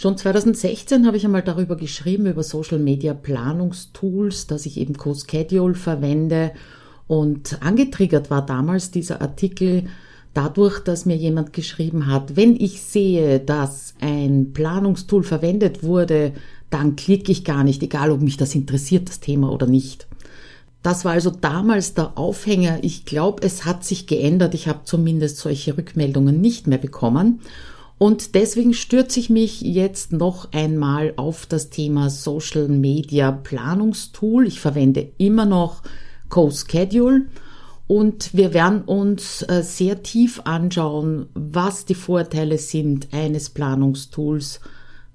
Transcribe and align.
Schon 0.00 0.16
2016 0.16 1.06
habe 1.06 1.18
ich 1.18 1.26
einmal 1.26 1.42
darüber 1.42 1.76
geschrieben, 1.76 2.24
über 2.24 2.42
Social 2.42 2.78
Media 2.78 3.12
Planungstools, 3.12 4.46
dass 4.46 4.64
ich 4.64 4.80
eben 4.80 4.96
CoSchedule 4.96 5.74
verwende. 5.74 6.52
Und 7.06 7.58
angetriggert 7.62 8.30
war 8.30 8.46
damals 8.46 8.90
dieser 8.90 9.20
Artikel 9.20 9.88
dadurch, 10.32 10.78
dass 10.78 11.04
mir 11.04 11.16
jemand 11.16 11.52
geschrieben 11.52 12.06
hat, 12.06 12.34
wenn 12.34 12.56
ich 12.56 12.80
sehe, 12.80 13.40
dass 13.40 13.92
ein 14.00 14.54
Planungstool 14.54 15.22
verwendet 15.22 15.82
wurde, 15.82 16.32
dann 16.70 16.96
klicke 16.96 17.30
ich 17.30 17.44
gar 17.44 17.62
nicht, 17.62 17.82
egal 17.82 18.10
ob 18.10 18.22
mich 18.22 18.38
das 18.38 18.54
interessiert, 18.54 19.10
das 19.10 19.20
Thema 19.20 19.52
oder 19.52 19.66
nicht. 19.66 20.08
Das 20.82 21.04
war 21.04 21.12
also 21.12 21.28
damals 21.28 21.92
der 21.92 22.16
Aufhänger. 22.16 22.78
Ich 22.80 23.04
glaube, 23.04 23.42
es 23.46 23.66
hat 23.66 23.84
sich 23.84 24.06
geändert. 24.06 24.54
Ich 24.54 24.66
habe 24.66 24.80
zumindest 24.84 25.36
solche 25.36 25.76
Rückmeldungen 25.76 26.40
nicht 26.40 26.66
mehr 26.66 26.78
bekommen. 26.78 27.40
Und 28.02 28.34
deswegen 28.34 28.72
stürze 28.72 29.20
ich 29.20 29.28
mich 29.28 29.60
jetzt 29.60 30.10
noch 30.10 30.52
einmal 30.52 31.12
auf 31.16 31.44
das 31.44 31.68
Thema 31.68 32.08
Social 32.08 32.66
Media 32.66 33.30
Planungstool. 33.30 34.46
Ich 34.46 34.58
verwende 34.58 35.12
immer 35.18 35.44
noch 35.44 35.82
CoSchedule 36.30 37.26
und 37.88 38.32
wir 38.32 38.54
werden 38.54 38.80
uns 38.86 39.42
äh, 39.42 39.62
sehr 39.62 40.02
tief 40.02 40.40
anschauen, 40.44 41.26
was 41.34 41.84
die 41.84 41.94
Vorteile 41.94 42.56
sind 42.56 43.08
eines 43.12 43.50
Planungstools, 43.50 44.60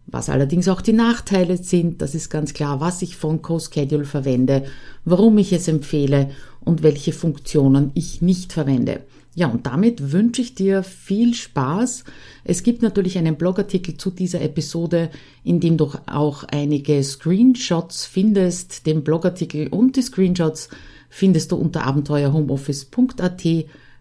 was 0.05 0.29
allerdings 0.29 0.67
auch 0.67 0.81
die 0.81 0.93
Nachteile 0.93 1.57
sind. 1.57 2.03
Das 2.03 2.13
ist 2.13 2.29
ganz 2.29 2.53
klar, 2.53 2.81
was 2.81 3.01
ich 3.01 3.15
von 3.15 3.41
CoSchedule 3.41 4.05
verwende, 4.05 4.65
warum 5.05 5.39
ich 5.39 5.51
es 5.53 5.67
empfehle 5.67 6.29
und 6.63 6.83
welche 6.83 7.13
Funktionen 7.13 7.89
ich 7.95 8.21
nicht 8.21 8.53
verwende. 8.53 9.01
Ja, 9.37 9.47
und 9.47 9.65
damit 9.65 10.13
wünsche 10.13 10.41
ich 10.41 10.55
dir 10.55 10.81
viel 10.81 11.33
Spaß. 11.33 12.05
Es 12.45 12.63
gibt 12.63 12.81
natürlich 12.81 13.17
einen 13.17 13.35
Blogartikel 13.35 13.97
zu 13.97 14.09
dieser 14.09 14.41
Episode, 14.41 15.09
in 15.43 15.59
dem 15.59 15.75
du 15.75 15.91
auch 16.05 16.45
einige 16.45 17.03
Screenshots 17.03 18.05
findest. 18.05 18.87
Den 18.87 19.03
Blogartikel 19.03 19.67
und 19.67 19.97
die 19.97 20.03
Screenshots 20.03 20.69
findest 21.09 21.51
du 21.51 21.57
unter 21.57 21.85
abenteuerhomeoffice.at 21.85 23.43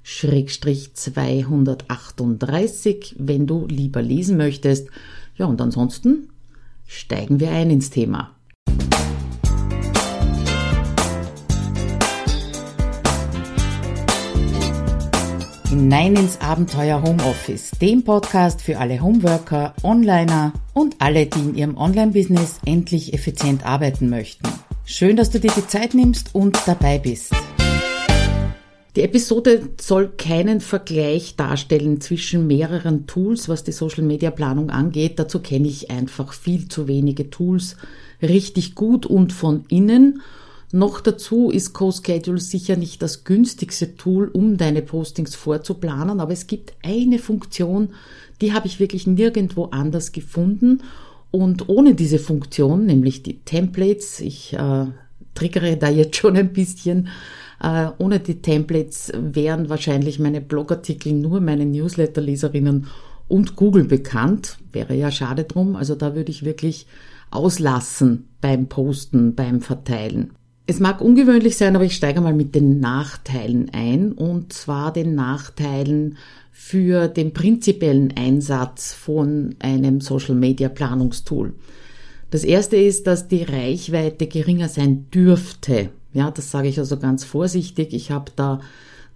Schrägstrich 0.04 0.94
238, 0.94 3.16
wenn 3.18 3.48
du 3.48 3.66
lieber 3.66 4.02
lesen 4.02 4.36
möchtest. 4.36 4.88
Ja, 5.36 5.46
und 5.46 5.60
ansonsten 5.60 6.28
steigen 6.86 7.40
wir 7.40 7.50
ein 7.50 7.70
ins 7.70 7.90
Thema. 7.90 8.36
Hinein 15.74 16.14
ins 16.14 16.40
Abenteuer 16.40 17.02
Homeoffice, 17.02 17.72
dem 17.82 18.04
Podcast 18.04 18.62
für 18.62 18.78
alle 18.78 19.02
Homeworker, 19.02 19.74
Onliner 19.82 20.52
und 20.72 20.94
alle, 21.00 21.26
die 21.26 21.40
in 21.40 21.56
ihrem 21.56 21.76
Online-Business 21.76 22.60
endlich 22.64 23.12
effizient 23.12 23.66
arbeiten 23.66 24.08
möchten. 24.08 24.48
Schön, 24.84 25.16
dass 25.16 25.30
du 25.30 25.40
dir 25.40 25.50
die 25.50 25.66
Zeit 25.66 25.92
nimmst 25.94 26.32
und 26.32 26.56
dabei 26.66 26.98
bist. 26.98 27.32
Die 28.94 29.02
Episode 29.02 29.70
soll 29.80 30.10
keinen 30.10 30.60
Vergleich 30.60 31.34
darstellen 31.34 32.00
zwischen 32.00 32.46
mehreren 32.46 33.08
Tools, 33.08 33.48
was 33.48 33.64
die 33.64 33.72
Social 33.72 34.04
Media 34.04 34.30
Planung 34.30 34.70
angeht. 34.70 35.18
Dazu 35.18 35.40
kenne 35.40 35.66
ich 35.66 35.90
einfach 35.90 36.34
viel 36.34 36.68
zu 36.68 36.86
wenige 36.86 37.30
Tools 37.30 37.74
richtig 38.22 38.76
gut 38.76 39.06
und 39.06 39.32
von 39.32 39.64
innen 39.68 40.22
noch 40.74 41.00
dazu 41.00 41.50
ist 41.50 41.72
CoSchedule 41.72 42.40
sicher 42.40 42.74
nicht 42.74 43.00
das 43.00 43.22
günstigste 43.22 43.94
Tool, 43.94 44.26
um 44.26 44.56
deine 44.56 44.82
Postings 44.82 45.36
vorzuplanen, 45.36 46.18
aber 46.18 46.32
es 46.32 46.48
gibt 46.48 46.74
eine 46.82 47.20
Funktion, 47.20 47.90
die 48.40 48.52
habe 48.52 48.66
ich 48.66 48.80
wirklich 48.80 49.06
nirgendwo 49.06 49.66
anders 49.66 50.10
gefunden. 50.10 50.82
Und 51.30 51.68
ohne 51.68 51.94
diese 51.94 52.18
Funktion, 52.18 52.86
nämlich 52.86 53.22
die 53.22 53.38
Templates, 53.44 54.20
ich 54.20 54.54
äh, 54.54 54.86
triggere 55.34 55.76
da 55.76 55.88
jetzt 55.88 56.16
schon 56.16 56.36
ein 56.36 56.52
bisschen, 56.52 57.06
äh, 57.62 57.90
ohne 57.98 58.18
die 58.18 58.42
Templates 58.42 59.12
wären 59.14 59.68
wahrscheinlich 59.68 60.18
meine 60.18 60.40
Blogartikel 60.40 61.12
nur 61.12 61.40
meine 61.40 61.66
Newsletter-Leserinnen 61.66 62.88
und 63.28 63.54
Google 63.54 63.84
bekannt. 63.84 64.58
Wäre 64.72 64.96
ja 64.96 65.12
schade 65.12 65.44
drum. 65.44 65.76
Also 65.76 65.94
da 65.94 66.16
würde 66.16 66.32
ich 66.32 66.44
wirklich 66.44 66.88
auslassen 67.30 68.28
beim 68.40 68.66
Posten, 68.66 69.36
beim 69.36 69.60
Verteilen. 69.60 70.32
Es 70.66 70.80
mag 70.80 71.02
ungewöhnlich 71.02 71.58
sein, 71.58 71.76
aber 71.76 71.84
ich 71.84 71.94
steige 71.94 72.22
mal 72.22 72.32
mit 72.32 72.54
den 72.54 72.80
Nachteilen 72.80 73.70
ein, 73.74 74.12
und 74.12 74.52
zwar 74.54 74.92
den 74.92 75.14
Nachteilen 75.14 76.16
für 76.52 77.08
den 77.08 77.34
prinzipiellen 77.34 78.14
Einsatz 78.16 78.94
von 78.94 79.56
einem 79.58 80.00
Social 80.00 80.34
Media 80.34 80.70
Planungstool. 80.70 81.52
Das 82.30 82.44
erste 82.44 82.76
ist, 82.76 83.06
dass 83.06 83.28
die 83.28 83.42
Reichweite 83.42 84.26
geringer 84.26 84.68
sein 84.68 85.06
dürfte. 85.12 85.90
Ja, 86.14 86.30
das 86.30 86.50
sage 86.50 86.68
ich 86.68 86.78
also 86.78 86.96
ganz 86.96 87.24
vorsichtig. 87.24 87.92
Ich 87.92 88.10
habe 88.10 88.32
da 88.34 88.60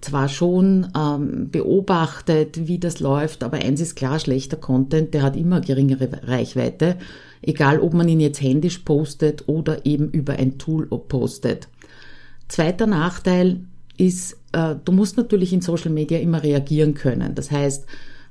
zwar 0.02 0.28
schon 0.28 0.88
ähm, 0.96 1.48
beobachtet, 1.50 2.68
wie 2.68 2.78
das 2.78 3.00
läuft, 3.00 3.42
aber 3.42 3.56
eins 3.56 3.80
ist 3.80 3.96
klar, 3.96 4.18
schlechter 4.18 4.56
Content, 4.56 5.14
der 5.14 5.22
hat 5.22 5.34
immer 5.34 5.60
geringere 5.60 6.10
Reichweite 6.24 6.96
egal 7.42 7.80
ob 7.80 7.94
man 7.94 8.08
ihn 8.08 8.20
jetzt 8.20 8.40
händisch 8.40 8.78
postet 8.78 9.48
oder 9.48 9.84
eben 9.86 10.10
über 10.10 10.34
ein 10.34 10.58
Tool 10.58 10.86
postet. 10.86 11.68
Zweiter 12.48 12.86
Nachteil 12.86 13.60
ist, 13.96 14.38
äh, 14.52 14.76
du 14.84 14.92
musst 14.92 15.16
natürlich 15.16 15.52
in 15.52 15.60
Social 15.60 15.90
Media 15.90 16.18
immer 16.18 16.42
reagieren 16.42 16.94
können. 16.94 17.34
Das 17.34 17.50
heißt, 17.50 17.86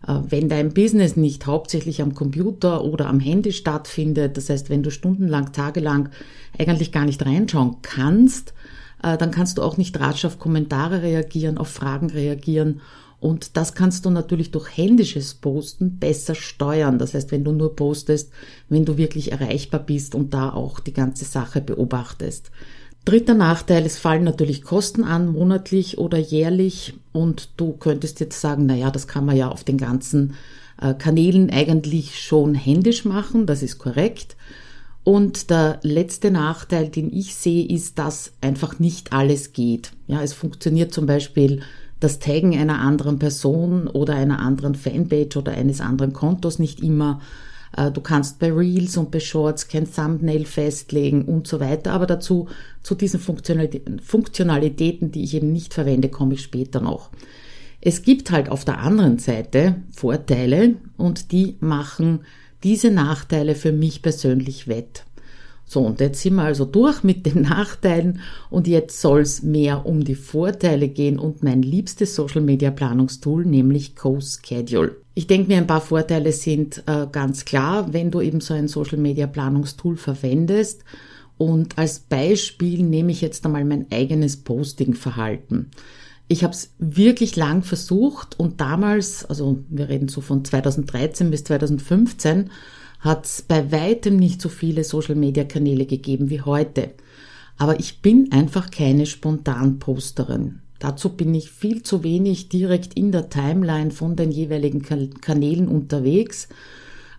äh, 0.07 0.13
wenn 0.29 0.49
dein 0.49 0.73
Business 0.73 1.15
nicht 1.15 1.45
hauptsächlich 1.45 2.01
am 2.01 2.15
Computer 2.15 2.83
oder 2.83 3.07
am 3.07 3.19
Handy 3.19 3.51
stattfindet, 3.51 4.37
das 4.37 4.49
heißt, 4.49 4.69
wenn 4.69 4.83
du 4.83 4.91
stundenlang, 4.91 5.51
tagelang 5.51 6.09
eigentlich 6.57 6.91
gar 6.91 7.05
nicht 7.05 7.25
reinschauen 7.25 7.77
kannst, 7.81 8.53
äh, 9.03 9.17
dann 9.17 9.31
kannst 9.31 9.57
du 9.57 9.61
auch 9.61 9.77
nicht 9.77 9.99
rasch 9.99 10.25
auf 10.25 10.39
Kommentare 10.39 11.01
reagieren, 11.01 11.57
auf 11.57 11.69
Fragen 11.69 12.09
reagieren 12.09 12.81
und 13.19 13.57
das 13.57 13.73
kannst 13.73 14.05
du 14.05 14.11
natürlich 14.11 14.51
durch 14.51 14.77
händisches 14.77 15.33
Posten 15.33 15.97
besser 15.97 16.35
steuern. 16.35 16.99
Das 16.99 17.13
heißt, 17.13 17.31
wenn 17.31 17.43
du 17.43 17.51
nur 17.51 17.75
postest, 17.75 18.31
wenn 18.69 18.85
du 18.85 18.97
wirklich 18.97 19.31
erreichbar 19.31 19.79
bist 19.79 20.13
und 20.13 20.33
da 20.33 20.51
auch 20.51 20.79
die 20.79 20.93
ganze 20.93 21.25
Sache 21.25 21.61
beobachtest. 21.61 22.51
Dritter 23.05 23.33
Nachteil, 23.33 23.85
es 23.85 23.97
fallen 23.97 24.23
natürlich 24.23 24.63
Kosten 24.63 25.03
an, 25.03 25.31
monatlich 25.31 25.97
oder 25.97 26.17
jährlich. 26.17 26.93
Und 27.11 27.49
du 27.57 27.71
könntest 27.71 28.19
jetzt 28.19 28.39
sagen, 28.39 28.65
na 28.67 28.75
ja, 28.75 28.91
das 28.91 29.07
kann 29.07 29.25
man 29.25 29.37
ja 29.37 29.49
auf 29.49 29.63
den 29.63 29.77
ganzen 29.77 30.35
äh, 30.79 30.93
Kanälen 30.93 31.49
eigentlich 31.49 32.19
schon 32.19 32.53
händisch 32.53 33.05
machen. 33.05 33.45
Das 33.47 33.63
ist 33.63 33.79
korrekt. 33.79 34.35
Und 35.03 35.49
der 35.49 35.79
letzte 35.83 36.31
Nachteil, 36.31 36.89
den 36.89 37.11
ich 37.11 37.33
sehe, 37.33 37.65
ist, 37.65 37.97
dass 37.97 38.33
einfach 38.41 38.77
nicht 38.77 39.13
alles 39.13 39.53
geht. 39.53 39.93
Ja, 40.07 40.21
es 40.21 40.33
funktioniert 40.33 40.93
zum 40.93 41.05
Beispiel 41.05 41.61
das 41.99 42.19
Taggen 42.19 42.57
einer 42.57 42.79
anderen 42.79 43.19
Person 43.19 43.87
oder 43.87 44.15
einer 44.15 44.39
anderen 44.39 44.75
Fanpage 44.75 45.37
oder 45.37 45.53
eines 45.53 45.81
anderen 45.81 46.13
Kontos 46.13 46.59
nicht 46.59 46.79
immer. 46.81 47.21
Äh, 47.75 47.91
du 47.91 48.01
kannst 48.01 48.39
bei 48.39 48.51
Reels 48.51 48.97
und 48.97 49.11
bei 49.11 49.19
Shorts 49.19 49.67
kein 49.67 49.91
Thumbnail 49.91 50.45
festlegen 50.45 51.25
und 51.25 51.47
so 51.47 51.59
weiter. 51.59 51.93
Aber 51.93 52.05
dazu, 52.05 52.47
zu 52.83 52.95
diesen 52.95 53.19
Funktionalitäten, 53.19 55.11
die 55.11 55.23
ich 55.23 55.33
eben 55.33 55.51
nicht 55.51 55.73
verwende, 55.73 56.09
komme 56.09 56.35
ich 56.35 56.41
später 56.41 56.81
noch. 56.81 57.09
Es 57.81 58.01
gibt 58.01 58.31
halt 58.31 58.49
auf 58.49 58.65
der 58.65 58.79
anderen 58.79 59.19
Seite 59.19 59.75
Vorteile 59.91 60.75
und 60.97 61.31
die 61.31 61.57
machen 61.59 62.21
diese 62.63 62.89
Nachteile 62.89 63.55
für 63.55 63.71
mich 63.71 64.01
persönlich 64.01 64.67
wett. 64.67 65.03
So, 65.69 65.81
und 65.81 65.99
jetzt 65.99 66.21
sind 66.21 66.35
wir 66.35 66.43
also 66.43 66.63
durch 66.63 67.03
mit 67.03 67.25
den 67.25 67.41
Nachteilen 67.49 68.21
und 68.49 68.67
jetzt 68.67 69.01
soll 69.01 69.21
es 69.21 69.43
mehr 69.43 69.85
um 69.85 70.05
die 70.05 70.15
Vorteile 70.15 70.87
gehen 70.87 71.19
und 71.19 71.43
mein 71.43 71.61
liebstes 71.61 72.15
Social 72.15 72.41
Media 72.41 72.71
Planungstool, 72.71 73.45
nämlich 73.45 73.95
CoSchedule. 73.95 74.95
Ich 75.13 75.27
denke 75.27 75.49
mir, 75.49 75.57
ein 75.57 75.67
paar 75.67 75.81
Vorteile 75.81 76.31
sind 76.31 76.83
äh, 76.85 77.05
ganz 77.11 77.43
klar, 77.43 77.91
wenn 77.91 78.11
du 78.11 78.21
eben 78.21 78.39
so 78.39 78.53
ein 78.53 78.69
Social 78.69 78.97
Media 78.97 79.27
Planungstool 79.27 79.97
verwendest. 79.97 80.85
Und 81.37 81.77
als 81.77 81.99
Beispiel 81.99 82.81
nehme 82.83 83.11
ich 83.11 83.21
jetzt 83.21 83.45
einmal 83.45 83.65
mein 83.65 83.87
eigenes 83.91 84.37
Posting-Verhalten. 84.37 85.69
Ich 86.29 86.43
habe 86.43 86.53
es 86.53 86.73
wirklich 86.79 87.35
lang 87.35 87.61
versucht 87.63 88.39
und 88.39 88.59
damals, 88.59 89.23
also 89.25 89.63
wir 89.69 89.89
reden 89.89 90.07
so 90.07 90.21
von 90.21 90.43
2013 90.43 91.29
bis 91.29 91.43
2015, 91.43 92.49
hat 92.99 93.25
es 93.25 93.41
bei 93.41 93.71
weitem 93.71 94.17
nicht 94.17 94.41
so 94.41 94.49
viele 94.49 94.83
Social-Media-Kanäle 94.83 95.85
gegeben 95.85 96.29
wie 96.29 96.41
heute. 96.41 96.91
Aber 97.57 97.79
ich 97.79 98.01
bin 98.01 98.31
einfach 98.31 98.71
keine 98.71 99.05
Spontanposterin. 99.05 100.59
Dazu 100.79 101.09
bin 101.09 101.33
ich 101.33 101.49
viel 101.49 101.81
zu 101.81 102.03
wenig 102.03 102.49
direkt 102.49 102.93
in 102.93 103.11
der 103.11 103.29
Timeline 103.29 103.91
von 103.91 104.15
den 104.15 104.31
jeweiligen 104.31 104.83
Kanälen 105.21 105.67
unterwegs. 105.67 106.49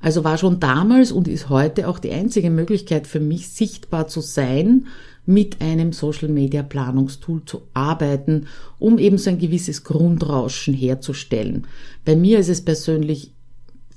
Also 0.01 0.23
war 0.23 0.39
schon 0.39 0.61
damals 0.61 1.11
und 1.11 1.27
ist 1.27 1.49
heute 1.49 1.89
auch 1.89 1.99
die 1.99 2.13
einzige 2.13 2.51
Möglichkeit 2.51 3.09
für 3.09 3.19
mich 3.19 3.49
sichtbar 3.49 4.07
zu 4.07 4.21
sein, 4.21 4.87
mit 5.27 5.61
einem 5.61 5.93
Social 5.93 6.29
Media 6.29 6.63
Planungstool 6.63 7.45
zu 7.45 7.63
arbeiten, 7.75 8.47
um 8.79 8.99
eben 8.99 9.19
so 9.19 9.29
ein 9.29 9.39
gewisses 9.39 9.85
Grundrauschen 9.85 10.73
herzustellen. 10.73 11.67
Bei 12.07 12.17
mir 12.17 12.39
ist 12.39 12.49
es 12.49 12.65
persönlich 12.65 13.33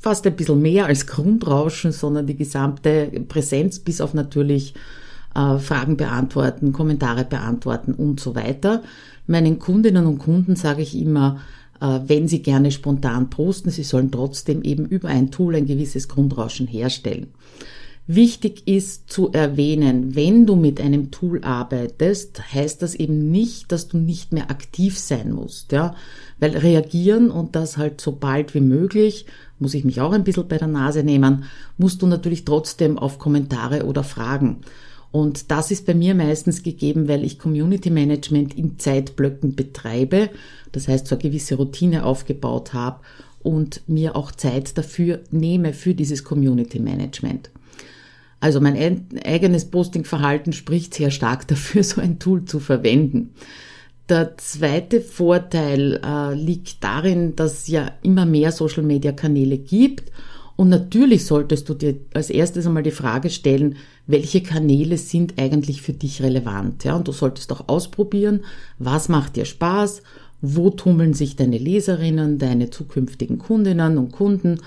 fast 0.01 0.25
ein 0.25 0.35
bisschen 0.35 0.61
mehr 0.61 0.87
als 0.87 1.05
Grundrauschen, 1.05 1.91
sondern 1.91 2.25
die 2.25 2.35
gesamte 2.35 3.11
Präsenz 3.27 3.79
bis 3.79 4.01
auf 4.01 4.13
natürlich 4.13 4.73
äh, 5.35 5.59
Fragen 5.59 5.95
beantworten, 5.95 6.73
Kommentare 6.73 7.23
beantworten 7.23 7.93
und 7.93 8.19
so 8.19 8.35
weiter. 8.35 8.81
Meinen 9.27 9.59
Kundinnen 9.59 10.07
und 10.07 10.17
Kunden 10.17 10.55
sage 10.55 10.81
ich 10.81 10.97
immer, 10.97 11.39
äh, 11.79 11.99
wenn 12.07 12.27
sie 12.27 12.41
gerne 12.41 12.71
spontan 12.71 13.29
posten, 13.29 13.69
sie 13.69 13.83
sollen 13.83 14.11
trotzdem 14.11 14.63
eben 14.63 14.87
über 14.87 15.07
ein 15.07 15.29
Tool 15.29 15.55
ein 15.55 15.67
gewisses 15.67 16.07
Grundrauschen 16.07 16.65
herstellen. 16.65 17.27
Wichtig 18.07 18.67
ist 18.67 19.11
zu 19.11 19.31
erwähnen, 19.31 20.15
wenn 20.15 20.45
du 20.45 20.55
mit 20.55 20.81
einem 20.81 21.11
Tool 21.11 21.43
arbeitest, 21.43 22.53
heißt 22.53 22.81
das 22.81 22.95
eben 22.95 23.29
nicht, 23.31 23.71
dass 23.71 23.87
du 23.87 23.97
nicht 23.97 24.33
mehr 24.33 24.49
aktiv 24.49 24.97
sein 24.97 25.31
musst, 25.31 25.71
ja. 25.71 25.95
Weil 26.39 26.57
reagieren 26.57 27.29
und 27.29 27.55
das 27.55 27.77
halt 27.77 28.01
so 28.01 28.13
bald 28.13 28.55
wie 28.55 28.59
möglich, 28.59 29.27
muss 29.59 29.75
ich 29.75 29.85
mich 29.85 30.01
auch 30.01 30.11
ein 30.11 30.23
bisschen 30.23 30.47
bei 30.47 30.57
der 30.57 30.67
Nase 30.67 31.03
nehmen, 31.03 31.45
musst 31.77 32.01
du 32.01 32.07
natürlich 32.07 32.43
trotzdem 32.43 32.97
auf 32.97 33.19
Kommentare 33.19 33.85
oder 33.85 34.03
Fragen. 34.03 34.57
Und 35.11 35.51
das 35.51 35.71
ist 35.71 35.85
bei 35.85 35.93
mir 35.93 36.15
meistens 36.15 36.63
gegeben, 36.63 37.07
weil 37.07 37.23
ich 37.23 37.37
Community 37.37 37.91
Management 37.91 38.57
in 38.57 38.79
Zeitblöcken 38.79 39.55
betreibe. 39.55 40.29
Das 40.71 40.87
heißt, 40.87 41.07
so 41.07 41.15
eine 41.15 41.21
gewisse 41.21 41.55
Routine 41.55 42.05
aufgebaut 42.05 42.73
habe 42.73 43.01
und 43.43 43.81
mir 43.87 44.15
auch 44.15 44.31
Zeit 44.31 44.77
dafür 44.77 45.19
nehme 45.29 45.73
für 45.73 45.93
dieses 45.93 46.23
Community 46.23 46.79
Management. 46.79 47.51
Also 48.41 48.59
mein 48.59 49.07
eigenes 49.23 49.65
Postingverhalten 49.65 50.51
spricht 50.51 50.93
sehr 50.93 51.11
stark 51.11 51.47
dafür, 51.47 51.83
so 51.83 52.01
ein 52.01 52.19
Tool 52.19 52.43
zu 52.43 52.59
verwenden. 52.59 53.33
Der 54.09 54.37
zweite 54.37 54.99
Vorteil 54.99 56.01
äh, 56.03 56.33
liegt 56.33 56.83
darin, 56.83 57.37
dass 57.37 57.59
es 57.59 57.67
ja 57.69 57.91
immer 58.01 58.25
mehr 58.25 58.51
Social-Media-Kanäle 58.51 59.57
gibt 59.57 60.11
und 60.61 60.69
natürlich 60.69 61.25
solltest 61.25 61.69
du 61.69 61.73
dir 61.73 61.95
als 62.13 62.29
erstes 62.29 62.67
einmal 62.67 62.83
die 62.83 62.91
Frage 62.91 63.31
stellen, 63.31 63.77
welche 64.05 64.43
Kanäle 64.43 64.99
sind 64.99 65.39
eigentlich 65.39 65.81
für 65.81 65.93
dich 65.93 66.21
relevant. 66.21 66.83
Ja? 66.83 66.95
Und 66.95 67.07
du 67.07 67.11
solltest 67.11 67.51
auch 67.51 67.67
ausprobieren, 67.67 68.41
was 68.77 69.09
macht 69.09 69.37
dir 69.37 69.45
Spaß, 69.45 70.03
wo 70.41 70.69
tummeln 70.69 71.15
sich 71.15 71.35
deine 71.35 71.57
Leserinnen, 71.57 72.37
deine 72.37 72.69
zukünftigen 72.69 73.39
Kundinnen 73.39 73.97
und 73.97 74.11
Kunden. 74.11 74.59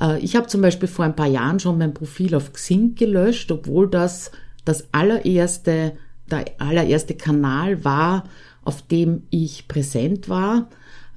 Äh, 0.00 0.18
ich 0.20 0.36
habe 0.36 0.46
zum 0.46 0.60
Beispiel 0.60 0.88
vor 0.88 1.04
ein 1.04 1.16
paar 1.16 1.26
Jahren 1.26 1.60
schon 1.60 1.78
mein 1.78 1.94
Profil 1.94 2.34
auf 2.34 2.52
Xing 2.52 2.94
gelöscht, 2.94 3.50
obwohl 3.50 3.88
das 3.88 4.30
das 4.64 4.92
allererste, 4.92 5.92
der 6.30 6.44
allererste 6.58 7.14
Kanal 7.14 7.84
war, 7.84 8.24
auf 8.64 8.82
dem 8.82 9.24
ich 9.30 9.66
präsent 9.68 10.28
war. 10.28 10.68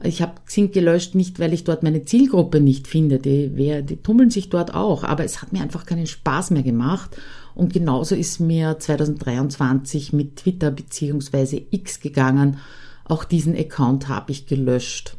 Ich 0.04 0.22
habe 0.22 0.34
Xing 0.46 0.72
gelöscht, 0.72 1.16
nicht 1.16 1.40
weil 1.40 1.54
ich 1.54 1.64
dort 1.64 1.84
meine 1.84 2.04
Zielgruppe 2.04 2.60
nicht 2.60 2.88
finde, 2.88 3.20
die, 3.20 3.52
wer, 3.54 3.82
die 3.82 3.98
tummeln 3.98 4.30
sich 4.30 4.50
dort 4.50 4.74
auch, 4.74 5.04
aber 5.04 5.24
es 5.24 5.42
hat 5.42 5.54
mir 5.54 5.62
einfach 5.62 5.86
keinen 5.86 6.08
Spaß 6.08 6.52
mehr 6.52 6.64
gemacht. 6.64 7.16
Und 7.54 7.72
genauso 7.72 8.16
ist 8.16 8.40
mir 8.40 8.78
2023 8.78 10.12
mit 10.12 10.36
Twitter 10.36 10.72
beziehungsweise 10.72 11.62
X 11.72 12.02
gegangen. 12.02 12.58
Auch 13.06 13.24
diesen 13.24 13.56
Account 13.56 14.10
habe 14.10 14.34
ich 14.34 14.46
gelöscht. 14.46 15.16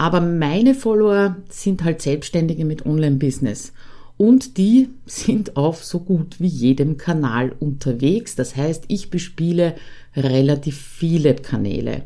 Aber 0.00 0.22
meine 0.22 0.74
Follower 0.74 1.36
sind 1.50 1.84
halt 1.84 2.00
Selbstständige 2.00 2.64
mit 2.64 2.86
Online-Business. 2.86 3.74
Und 4.16 4.56
die 4.56 4.88
sind 5.04 5.58
auf 5.58 5.84
so 5.84 6.00
gut 6.00 6.40
wie 6.40 6.46
jedem 6.46 6.96
Kanal 6.96 7.54
unterwegs. 7.60 8.34
Das 8.34 8.56
heißt, 8.56 8.84
ich 8.88 9.10
bespiele 9.10 9.74
relativ 10.16 10.78
viele 10.80 11.34
Kanäle. 11.34 12.04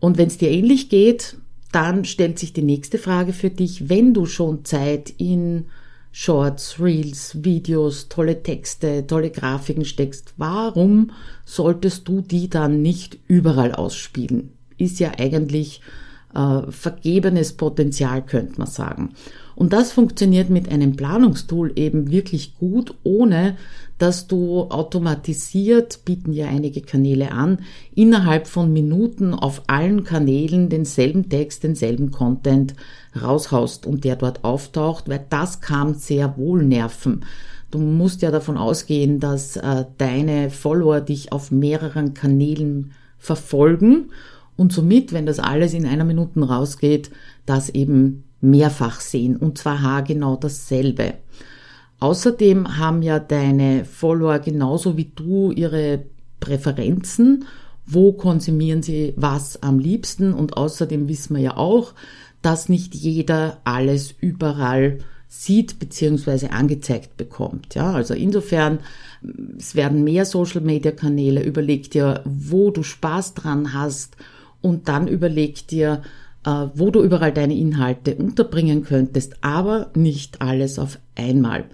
Und 0.00 0.18
wenn 0.18 0.26
es 0.26 0.38
dir 0.38 0.50
ähnlich 0.50 0.88
geht, 0.88 1.36
dann 1.70 2.04
stellt 2.04 2.40
sich 2.40 2.52
die 2.52 2.62
nächste 2.62 2.98
Frage 2.98 3.32
für 3.32 3.50
dich, 3.50 3.88
wenn 3.88 4.12
du 4.12 4.26
schon 4.26 4.64
Zeit 4.64 5.14
in 5.18 5.66
Shorts, 6.10 6.80
Reels, 6.80 7.44
Videos, 7.44 8.08
tolle 8.08 8.42
Texte, 8.42 9.06
tolle 9.06 9.30
Grafiken 9.30 9.84
steckst, 9.84 10.34
warum 10.36 11.12
solltest 11.44 12.08
du 12.08 12.22
die 12.22 12.50
dann 12.50 12.82
nicht 12.82 13.18
überall 13.28 13.72
ausspielen? 13.72 14.50
Ist 14.78 14.98
ja 14.98 15.12
eigentlich 15.16 15.80
äh, 16.36 16.70
vergebenes 16.70 17.54
Potenzial, 17.54 18.22
könnte 18.22 18.58
man 18.58 18.66
sagen. 18.66 19.10
Und 19.54 19.72
das 19.72 19.92
funktioniert 19.92 20.50
mit 20.50 20.70
einem 20.70 20.96
Planungstool 20.96 21.72
eben 21.76 22.10
wirklich 22.10 22.58
gut, 22.58 22.94
ohne 23.04 23.56
dass 23.96 24.26
du 24.26 24.64
automatisiert, 24.64 26.04
bieten 26.04 26.34
ja 26.34 26.48
einige 26.48 26.82
Kanäle 26.82 27.32
an, 27.32 27.60
innerhalb 27.94 28.46
von 28.46 28.70
Minuten 28.70 29.32
auf 29.32 29.62
allen 29.68 30.04
Kanälen 30.04 30.68
denselben 30.68 31.30
Text, 31.30 31.64
denselben 31.64 32.10
Content 32.10 32.74
raushaust 33.18 33.86
und 33.86 34.04
der 34.04 34.16
dort 34.16 34.44
auftaucht, 34.44 35.08
weil 35.08 35.24
das 35.30 35.62
kann 35.62 35.94
sehr 35.94 36.36
wohl 36.36 36.62
nerven. 36.62 37.24
Du 37.70 37.78
musst 37.78 38.20
ja 38.20 38.30
davon 38.30 38.58
ausgehen, 38.58 39.18
dass 39.18 39.56
äh, 39.56 39.86
deine 39.96 40.50
Follower 40.50 41.00
dich 41.00 41.32
auf 41.32 41.50
mehreren 41.50 42.12
Kanälen 42.12 42.92
verfolgen 43.18 44.10
und 44.56 44.72
somit, 44.72 45.12
wenn 45.12 45.26
das 45.26 45.38
alles 45.38 45.74
in 45.74 45.86
einer 45.86 46.04
Minute 46.04 46.40
rausgeht, 46.40 47.10
das 47.44 47.68
eben 47.68 48.24
mehrfach 48.40 49.00
sehen 49.00 49.36
und 49.36 49.58
zwar 49.58 49.82
haargenau 49.82 50.36
dasselbe. 50.36 51.14
Außerdem 51.98 52.78
haben 52.78 53.02
ja 53.02 53.18
deine 53.18 53.84
Follower 53.84 54.38
genauso 54.38 54.96
wie 54.96 55.10
du 55.14 55.50
ihre 55.50 56.04
Präferenzen, 56.40 57.46
wo 57.86 58.12
konsumieren 58.12 58.82
sie 58.82 59.14
was 59.16 59.62
am 59.62 59.78
liebsten 59.78 60.34
und 60.34 60.56
außerdem 60.56 61.08
wissen 61.08 61.36
wir 61.36 61.42
ja 61.42 61.56
auch, 61.56 61.94
dass 62.42 62.68
nicht 62.68 62.94
jeder 62.94 63.58
alles 63.64 64.14
überall 64.20 64.98
sieht 65.28 65.78
bzw. 65.78 66.48
angezeigt 66.48 67.16
bekommt. 67.16 67.74
Ja, 67.74 67.92
also 67.92 68.14
insofern, 68.14 68.80
es 69.58 69.74
werden 69.74 70.04
mehr 70.04 70.24
Social 70.24 70.60
Media 70.60 70.92
Kanäle. 70.92 71.42
Überleg 71.42 71.90
dir, 71.90 72.22
wo 72.24 72.70
du 72.70 72.82
Spaß 72.82 73.34
dran 73.34 73.72
hast 73.72 74.16
und 74.66 74.88
dann 74.88 75.06
überleg 75.06 75.66
dir, 75.68 76.02
äh, 76.44 76.50
wo 76.74 76.90
du 76.90 77.02
überall 77.02 77.32
deine 77.32 77.56
Inhalte 77.56 78.16
unterbringen 78.16 78.84
könntest, 78.84 79.36
aber 79.42 79.90
nicht 79.94 80.42
alles 80.42 80.78
auf 80.78 80.98
einmal. 81.14 81.64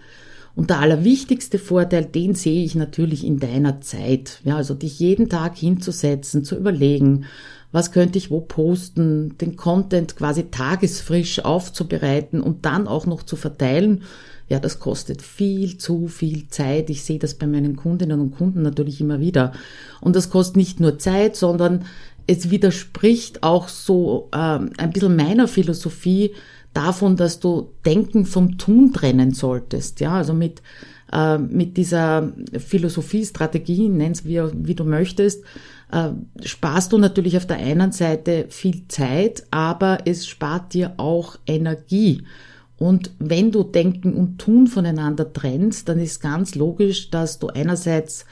Und 0.54 0.68
der 0.68 0.80
allerwichtigste 0.80 1.58
Vorteil, 1.58 2.04
den 2.04 2.34
sehe 2.34 2.62
ich 2.62 2.74
natürlich 2.74 3.24
in 3.24 3.38
deiner 3.38 3.80
Zeit. 3.80 4.40
Ja, 4.44 4.56
also 4.56 4.74
dich 4.74 4.98
jeden 4.98 5.30
Tag 5.30 5.56
hinzusetzen, 5.56 6.44
zu 6.44 6.56
überlegen, 6.56 7.24
was 7.72 7.90
könnte 7.90 8.18
ich 8.18 8.30
wo 8.30 8.40
posten, 8.40 9.38
den 9.38 9.56
Content 9.56 10.14
quasi 10.14 10.50
tagesfrisch 10.50 11.42
aufzubereiten 11.42 12.42
und 12.42 12.66
dann 12.66 12.86
auch 12.86 13.06
noch 13.06 13.22
zu 13.22 13.36
verteilen. 13.36 14.02
Ja, 14.50 14.58
das 14.60 14.78
kostet 14.78 15.22
viel 15.22 15.78
zu 15.78 16.08
viel 16.08 16.48
Zeit. 16.48 16.90
Ich 16.90 17.05
sehe 17.05 17.19
das 17.19 17.32
bei 17.34 17.46
meinen 17.46 17.74
Kundinnen 17.74 18.20
und 18.20 18.36
Kunden 18.36 18.60
natürlich 18.60 19.00
immer 19.00 19.19
wieder. 19.19 19.52
Und 20.02 20.14
das 20.14 20.28
kostet 20.28 20.58
nicht 20.58 20.78
nur 20.78 20.98
Zeit, 20.98 21.36
sondern 21.36 21.86
es 22.26 22.50
widerspricht 22.50 23.43
auch 23.43 23.69
so 23.69 24.29
ähm, 24.34 24.70
ein 24.79 24.93
bisschen 24.93 25.17
meiner 25.17 25.48
Philosophie 25.48 26.32
davon, 26.74 27.17
dass 27.17 27.41
du 27.41 27.72
Denken 27.84 28.24
vom 28.24 28.58
Tun 28.58 28.93
trennen 28.93 29.32
solltest. 29.32 30.00
Ja, 30.00 30.14
also 30.14 30.32
mit, 30.32 30.62
äh, 31.12 31.38
mit 31.38 31.76
dieser 31.76 32.32
Philosophie, 32.58 33.24
Strategie, 33.24 33.88
nenn's 33.88 34.24
wie, 34.24 34.41
wie 34.55 34.74
du 34.74 34.84
möchtest, 34.84 35.44
äh, 35.91 36.10
sparst 36.44 36.93
du 36.93 36.98
natürlich 36.98 37.36
auf 37.36 37.46
der 37.46 37.58
einen 37.58 37.93
Seite 37.93 38.46
viel 38.48 38.88
Zeit, 38.88 39.44
aber 39.50 39.98
es 40.06 40.26
spart 40.26 40.74
dir 40.74 40.94
auch 40.96 41.36
Energie. 41.46 42.22
Und 42.79 43.12
wenn 43.20 43.52
du 43.52 43.62
Denken 43.62 44.14
und 44.14 44.38
Tun 44.38 44.67
voneinander 44.67 45.32
trennst, 45.32 45.88
dann 45.88 46.00
ist 46.00 46.20
ganz 46.20 46.56
logisch, 46.56 47.10
dass 47.10 47.38
du 47.38 47.46
einerseits 47.46 48.24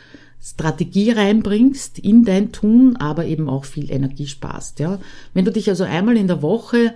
Strategie 0.42 1.10
reinbringst 1.10 1.98
in 1.98 2.24
dein 2.24 2.50
Tun, 2.52 2.96
aber 2.96 3.26
eben 3.26 3.48
auch 3.48 3.64
viel 3.64 3.90
Energie 3.90 4.26
sparst. 4.26 4.80
Ja? 4.80 4.98
Wenn 5.34 5.44
du 5.44 5.52
dich 5.52 5.68
also 5.68 5.84
einmal 5.84 6.16
in 6.16 6.28
der 6.28 6.42
Woche 6.42 6.94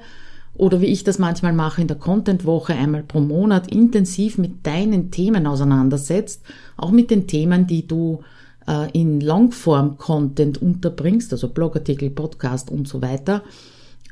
oder 0.54 0.80
wie 0.80 0.86
ich 0.86 1.04
das 1.04 1.18
manchmal 1.18 1.52
mache 1.52 1.82
in 1.82 1.88
der 1.88 1.98
Content-Woche 1.98 2.74
einmal 2.74 3.02
pro 3.02 3.20
Monat 3.20 3.70
intensiv 3.70 4.38
mit 4.38 4.66
deinen 4.66 5.10
Themen 5.10 5.46
auseinandersetzt, 5.46 6.42
auch 6.76 6.90
mit 6.90 7.10
den 7.10 7.26
Themen, 7.26 7.66
die 7.66 7.86
du 7.86 8.20
äh, 8.66 8.90
in 8.92 9.20
Longform-Content 9.20 10.62
unterbringst, 10.62 11.32
also 11.32 11.48
Blogartikel, 11.48 12.10
Podcast 12.10 12.70
und 12.70 12.88
so 12.88 13.02
weiter, 13.02 13.42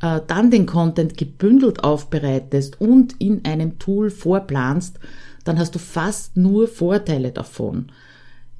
äh, 0.02 0.20
dann 0.26 0.50
den 0.50 0.66
Content 0.66 1.16
gebündelt 1.16 1.84
aufbereitest 1.84 2.80
und 2.80 3.14
in 3.20 3.44
einem 3.44 3.78
Tool 3.78 4.10
vorplanst, 4.10 4.98
dann 5.44 5.58
hast 5.58 5.74
du 5.74 5.78
fast 5.78 6.36
nur 6.36 6.68
Vorteile 6.68 7.30
davon. 7.30 7.86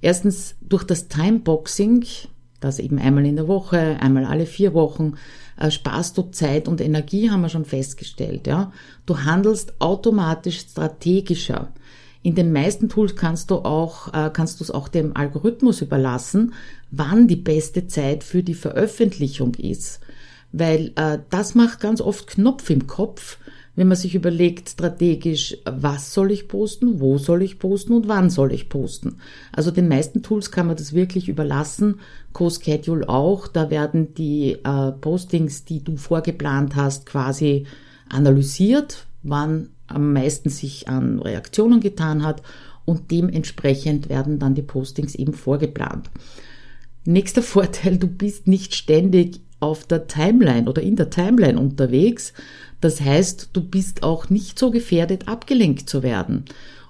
Erstens 0.02 0.56
durch 0.60 0.84
das 0.84 1.08
Timeboxing, 1.08 2.04
das 2.60 2.78
eben 2.78 2.98
einmal 2.98 3.24
in 3.24 3.36
der 3.36 3.48
Woche, 3.48 3.96
einmal 4.00 4.24
alle 4.24 4.46
vier 4.46 4.74
Wochen, 4.74 5.14
äh, 5.58 5.70
sparst 5.70 6.18
du 6.18 6.22
Zeit 6.30 6.68
und 6.68 6.80
Energie, 6.80 7.30
haben 7.30 7.40
wir 7.40 7.48
schon 7.48 7.64
festgestellt. 7.64 8.46
Ja? 8.46 8.72
Du 9.06 9.20
handelst 9.20 9.80
automatisch 9.80 10.60
strategischer. 10.60 11.72
In 12.24 12.34
den 12.34 12.52
meisten 12.52 12.88
Tools 12.88 13.16
kannst 13.16 13.50
du 13.50 13.56
auch, 13.56 14.12
äh, 14.12 14.30
kannst 14.32 14.60
du 14.60 14.64
es 14.64 14.70
auch 14.70 14.88
dem 14.88 15.16
Algorithmus 15.16 15.80
überlassen, 15.80 16.52
wann 16.90 17.26
die 17.26 17.36
beste 17.36 17.86
Zeit 17.86 18.22
für 18.22 18.42
die 18.42 18.54
Veröffentlichung 18.54 19.54
ist. 19.54 20.00
Weil 20.52 20.92
äh, 20.96 21.18
das 21.30 21.54
macht 21.54 21.80
ganz 21.80 22.00
oft 22.00 22.26
Knopf 22.26 22.70
im 22.70 22.86
Kopf, 22.86 23.38
wenn 23.74 23.88
man 23.88 23.96
sich 23.96 24.14
überlegt 24.14 24.68
strategisch, 24.68 25.56
was 25.64 26.12
soll 26.12 26.30
ich 26.30 26.46
posten, 26.46 27.00
wo 27.00 27.16
soll 27.16 27.42
ich 27.42 27.58
posten 27.58 27.94
und 27.94 28.08
wann 28.08 28.28
soll 28.28 28.52
ich 28.52 28.68
posten. 28.68 29.16
Also 29.50 29.70
den 29.70 29.88
meisten 29.88 30.22
Tools 30.22 30.50
kann 30.50 30.66
man 30.66 30.76
das 30.76 30.92
wirklich 30.92 31.28
überlassen, 31.28 32.00
CoSchedule 32.34 33.08
auch. 33.08 33.48
Da 33.48 33.70
werden 33.70 34.14
die 34.14 34.58
äh, 34.62 34.92
Postings, 34.92 35.64
die 35.64 35.82
du 35.82 35.96
vorgeplant 35.96 36.76
hast, 36.76 37.06
quasi 37.06 37.66
analysiert, 38.10 39.06
wann 39.22 39.70
am 39.86 40.12
meisten 40.12 40.50
sich 40.50 40.88
an 40.88 41.18
Reaktionen 41.18 41.80
getan 41.80 42.24
hat 42.24 42.42
und 42.84 43.10
dementsprechend 43.10 44.08
werden 44.08 44.38
dann 44.38 44.54
die 44.54 44.62
Postings 44.62 45.14
eben 45.14 45.32
vorgeplant. 45.32 46.10
Nächster 47.04 47.42
Vorteil, 47.42 47.96
du 47.96 48.06
bist 48.06 48.46
nicht 48.46 48.74
ständig 48.74 49.40
auf 49.60 49.84
der 49.84 50.08
Timeline 50.08 50.68
oder 50.68 50.82
in 50.82 50.96
der 50.96 51.08
Timeline 51.08 51.58
unterwegs. 51.58 52.32
Das 52.82 53.00
heißt, 53.00 53.50
du 53.52 53.62
bist 53.62 54.02
auch 54.02 54.28
nicht 54.28 54.58
so 54.58 54.70
gefährdet, 54.72 55.28
abgelenkt 55.28 55.88
zu 55.88 56.02
werden. 56.02 56.44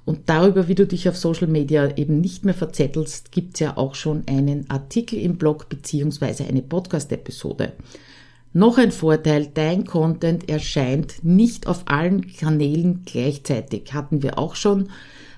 Und 0.04 0.22
darüber, 0.26 0.66
wie 0.66 0.74
du 0.74 0.86
dich 0.86 1.08
auf 1.08 1.16
Social 1.16 1.46
Media 1.46 1.96
eben 1.96 2.20
nicht 2.20 2.44
mehr 2.44 2.54
verzettelst, 2.54 3.30
gibt's 3.30 3.60
ja 3.60 3.76
auch 3.76 3.94
schon 3.94 4.24
einen 4.26 4.68
Artikel 4.70 5.18
im 5.18 5.36
Blog 5.36 5.68
beziehungsweise 5.68 6.44
eine 6.44 6.62
Podcast-Episode. 6.62 7.72
Noch 8.54 8.78
ein 8.78 8.90
Vorteil, 8.90 9.48
dein 9.52 9.84
Content 9.84 10.48
erscheint 10.48 11.22
nicht 11.22 11.66
auf 11.66 11.82
allen 11.86 12.26
Kanälen 12.32 13.02
gleichzeitig. 13.04 13.92
Hatten 13.92 14.22
wir 14.22 14.38
auch 14.38 14.56
schon 14.56 14.88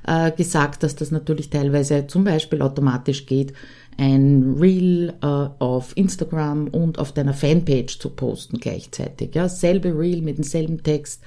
äh, 0.06 0.30
gesagt, 0.30 0.84
dass 0.84 0.94
das 0.94 1.10
natürlich 1.10 1.50
teilweise 1.50 2.06
zum 2.06 2.24
Beispiel 2.24 2.62
automatisch 2.62 3.26
geht, 3.26 3.52
ein 3.96 4.56
Reel 4.58 5.14
äh, 5.20 5.26
auf 5.26 5.96
Instagram 5.96 6.68
und 6.68 6.98
auf 6.98 7.12
deiner 7.12 7.34
Fanpage 7.34 7.98
zu 7.98 8.10
posten 8.10 8.58
gleichzeitig. 8.58 9.34
Ja, 9.34 9.48
selbe 9.48 9.96
Reel 9.96 10.22
mit 10.22 10.38
demselben 10.38 10.82
Text 10.82 11.22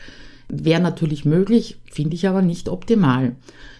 wäre 0.49 0.81
natürlich 0.81 1.25
möglich, 1.25 1.77
finde 1.91 2.15
ich 2.15 2.27
aber 2.27 2.41
nicht 2.41 2.69
optimal. 2.69 3.35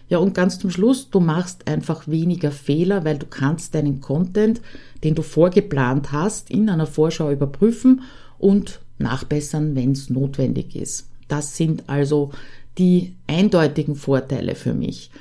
Ja, 0.09 0.19
und 0.19 0.33
ganz 0.33 0.57
zum 0.59 0.69
Schluss, 0.69 1.09
du 1.09 1.19
machst 1.19 1.67
einfach 1.67 2.07
weniger 2.07 2.51
Fehler, 2.51 3.03
weil 3.03 3.17
du 3.17 3.25
kannst 3.25 3.75
deinen 3.75 3.99
Content, 3.99 4.61
den 5.03 5.15
du 5.15 5.21
vorgeplant 5.21 6.11
hast, 6.11 6.49
in 6.49 6.69
einer 6.69 6.87
Vorschau 6.87 7.31
überprüfen 7.31 8.01
und 8.37 8.79
nachbessern, 8.99 9.75
wenn 9.75 9.91
es 9.91 10.09
notwendig 10.09 10.75
ist. 10.75 11.09
Das 11.27 11.57
sind 11.57 11.83
also 11.87 12.31
die 12.77 13.15
eindeutigen 13.27 13.95
Vorteile 13.95 14.55
für 14.55 14.73
mich. 14.73 15.11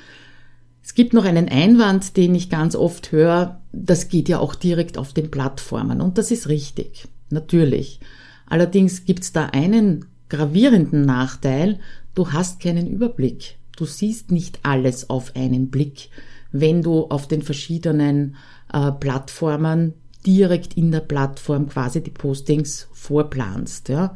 Es 0.87 0.93
gibt 0.93 1.13
noch 1.13 1.25
einen 1.25 1.49
Einwand, 1.49 2.15
den 2.15 2.33
ich 2.33 2.49
ganz 2.49 2.73
oft 2.73 3.11
höre, 3.11 3.59
das 3.73 4.07
geht 4.07 4.29
ja 4.29 4.39
auch 4.39 4.55
direkt 4.55 4.97
auf 4.97 5.11
den 5.11 5.29
Plattformen 5.29 5.99
und 5.99 6.17
das 6.17 6.31
ist 6.31 6.47
richtig, 6.47 7.09
natürlich. 7.29 7.99
Allerdings 8.45 9.03
gibt 9.03 9.23
es 9.23 9.33
da 9.33 9.47
einen 9.47 10.05
gravierenden 10.29 11.01
Nachteil, 11.01 11.81
du 12.15 12.31
hast 12.31 12.61
keinen 12.61 12.87
Überblick. 12.87 13.57
Du 13.75 13.83
siehst 13.83 14.31
nicht 14.31 14.59
alles 14.63 15.09
auf 15.09 15.35
einen 15.35 15.67
Blick, 15.67 16.07
wenn 16.53 16.83
du 16.83 17.03
auf 17.07 17.27
den 17.27 17.41
verschiedenen 17.41 18.37
äh, 18.71 18.89
Plattformen 18.93 19.93
direkt 20.25 20.77
in 20.77 20.93
der 20.93 21.01
Plattform 21.01 21.67
quasi 21.67 22.01
die 22.01 22.11
Postings 22.11 22.87
vorplanst. 22.93 23.89
Ja. 23.89 24.15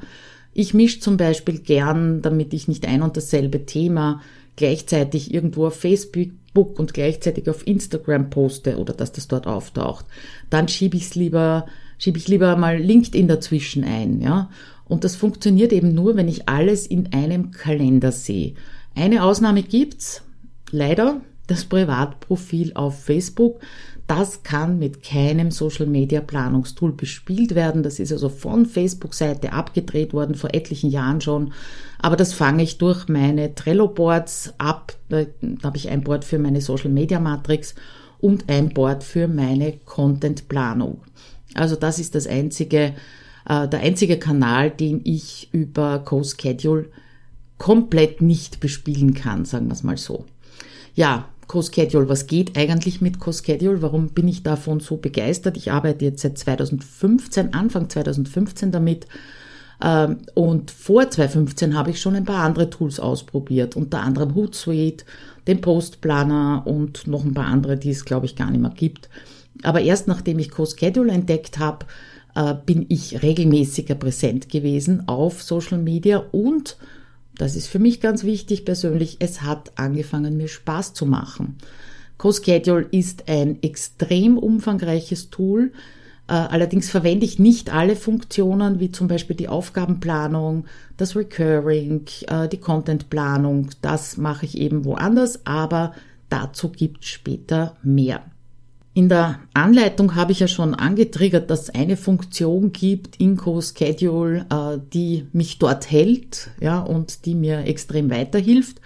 Ich 0.54 0.74
mische 0.74 1.02
zum 1.02 1.18
Beispiel 1.18 1.60
gern, 1.60 2.22
damit 2.22 2.54
ich 2.54 2.70
nicht 2.70 2.88
ein 2.88 3.02
und 3.02 3.18
dasselbe 3.18 3.66
Thema 3.66 4.22
gleichzeitig 4.56 5.34
irgendwo 5.34 5.68
auf 5.68 5.76
Facebook 5.76 6.30
und 6.54 6.94
gleichzeitig 6.94 7.50
auf 7.50 7.66
Instagram 7.66 8.30
poste 8.30 8.78
oder 8.78 8.94
dass 8.94 9.12
das 9.12 9.28
dort 9.28 9.48
auftaucht, 9.48 10.06
dann 10.50 10.68
schiebe 10.68 10.98
ich 10.98 11.04
es 11.04 11.16
lieber, 11.16 11.66
schiebe 11.98 12.18
ich 12.18 12.28
lieber 12.28 12.56
mal 12.56 12.78
LinkedIn 12.78 13.28
dazwischen 13.28 13.84
ein, 13.84 14.22
ja. 14.22 14.50
Und 14.86 15.06
das 15.06 15.16
funktioniert 15.16 15.72
eben 15.72 15.94
nur, 15.94 16.18
wenn 16.18 16.28
ich 16.28 16.50
alles 16.50 16.86
in 16.86 17.14
einem 17.14 17.52
Kalender 17.52 18.12
sehe. 18.12 18.56
Eine 18.94 19.24
Ausnahme 19.24 19.64
gibt's, 19.64 20.24
leider, 20.70 21.22
das 21.52 21.66
Privatprofil 21.66 22.72
auf 22.76 23.04
Facebook. 23.04 23.60
Das 24.08 24.44
kann 24.44 24.80
mit 24.80 25.04
keinem 25.04 25.52
Social 25.52 25.86
Media 25.86 26.22
Planungstool 26.22 26.92
bespielt 26.92 27.56
werden. 27.56 27.84
Das 27.84 28.00
ist 28.00 28.12
also 28.12 28.30
von 28.30 28.66
Facebook-Seite 28.66 29.54
abgedreht 29.54 30.14
worden, 30.14 30.36
vor 30.36 30.54
etlichen 30.54 30.90
Jahren 30.90 31.22
schon. 31.22 31.54
Aber 32.00 32.16
das 32.16 32.34
fange 32.34 32.64
ich 32.64 32.78
durch 32.78 33.08
meine 33.08 33.56
Trello-Boards 33.56 34.54
ab. 34.58 34.96
Da 35.10 35.26
habe 35.64 35.78
ich 35.78 35.90
ein 35.90 36.04
Board 36.04 36.26
für 36.26 36.40
meine 36.40 36.62
Social 36.62 36.90
Media 36.90 37.20
Matrix 37.20 37.76
und 38.20 38.50
ein 38.50 38.70
Board 38.70 39.04
für 39.04 39.28
meine 39.28 39.74
Content-Planung. 39.86 41.02
Also 41.54 41.76
das 41.76 42.00
ist 42.00 42.16
das 42.16 42.28
einzige, 42.28 42.94
äh, 43.48 43.68
der 43.68 43.80
einzige 43.80 44.18
Kanal, 44.18 44.72
den 44.72 45.02
ich 45.04 45.50
über 45.52 46.00
CoSchedule 46.00 46.86
komplett 47.58 48.22
nicht 48.22 48.60
bespielen 48.60 49.14
kann, 49.14 49.46
sagen 49.46 49.68
wir 49.68 49.74
es 49.74 49.84
mal 49.84 49.98
so. 49.98 50.26
Ja, 50.96 51.30
CoSchedule. 51.52 52.08
Was 52.08 52.28
geht 52.28 52.58
eigentlich 52.58 53.02
mit 53.02 53.20
CoSchedule? 53.20 53.82
Warum 53.82 54.10
bin 54.10 54.30
ich 54.30 54.42
davon 54.42 54.80
so 54.80 54.96
begeistert? 54.96 55.58
Ich 55.58 55.70
arbeite 55.70 56.06
jetzt 56.06 56.22
seit 56.22 56.38
2015, 56.38 57.54
Anfang 57.54 57.90
2015 57.90 58.72
damit. 58.72 59.06
Ähm, 59.84 60.20
und 60.34 60.72
vor 60.72 61.10
2015 61.10 61.78
habe 61.78 61.90
ich 61.90 62.00
schon 62.00 62.16
ein 62.16 62.24
paar 62.24 62.46
andere 62.46 62.70
Tools 62.70 63.02
ausprobiert, 63.02 63.76
unter 63.76 64.00
anderem 64.02 64.34
Hootsuite, 64.34 65.04
den 65.46 65.60
Postplaner 65.60 66.64
und 66.66 67.08
noch 67.08 67.26
ein 67.26 67.34
paar 67.34 67.48
andere, 67.48 67.76
die 67.76 67.90
es, 67.90 68.06
glaube 68.06 68.28
ich, 68.28 68.38
gar 68.38 68.50
nicht 68.50 68.62
mehr 68.62 68.72
gibt. 68.72 69.10
Aber 69.62 69.82
erst 69.82 70.08
nachdem 70.08 70.40
ich 70.40 70.52
CoSchedule 70.52 71.12
entdeckt 71.12 71.60
habe, 71.60 71.86
äh, 72.34 72.54
bin 72.66 72.86
ich 72.88 73.24
regelmäßiger 73.24 73.96
präsent 73.96 74.48
gewesen 74.48 75.06
auf 75.10 75.44
Social 75.44 75.80
Media 75.80 76.24
und 76.32 76.78
das 77.36 77.56
ist 77.56 77.68
für 77.68 77.80
mich 77.80 78.02
ganz 78.02 78.24
wichtig 78.24 78.66
persönlich. 78.66 79.18
Es 79.20 79.42
hat 79.42 79.72
angefangen, 79.76 80.38
mir 80.38 80.48
Spaß 80.48 80.94
zu 80.94 81.06
machen. 81.06 81.58
CoSchedule 82.18 82.88
ist 82.92 83.28
ein 83.30 83.62
extrem 83.64 84.38
umfangreiches 84.38 85.30
Tool. 85.30 85.72
Äh, 86.28 86.34
allerdings 86.34 86.90
verwende 86.90 87.26
ich 87.26 87.40
nicht 87.40 87.74
alle 87.74 87.96
Funktionen, 87.96 88.80
wie 88.80 88.92
zum 88.92 89.08
Beispiel 89.08 89.36
die 89.36 89.48
Aufgabenplanung, 89.48 90.66
das 90.98 91.16
Recurring, 91.16 92.06
äh, 92.28 92.48
die 92.48 92.60
Contentplanung. 92.60 93.70
Das 93.82 94.18
mache 94.18 94.46
ich 94.46 94.58
eben 94.58 94.86
woanders, 94.86 95.46
aber 95.46 95.94
dazu 96.30 96.70
gibt 96.70 97.04
es 97.04 97.10
später 97.10 97.76
mehr. 97.82 98.24
In 98.94 99.08
der 99.08 99.40
Anleitung 99.54 100.16
habe 100.16 100.34
ich 100.34 100.42
ja 100.42 100.50
schon 100.50 100.76
angetriggert, 100.76 101.50
dass 101.50 101.64
es 101.64 101.70
eine 101.70 101.96
Funktion 101.96 102.74
gibt 102.74 103.16
in 103.22 103.38
CoSchedule, 103.38 104.46
äh, 104.50 104.80
die 104.94 105.28
mich 105.32 105.60
dort 105.60 105.90
hält 105.90 106.50
ja, 106.60 106.80
und 106.80 107.26
die 107.26 107.36
mir 107.36 107.60
extrem 107.60 108.10
weiterhilft. 108.10 108.82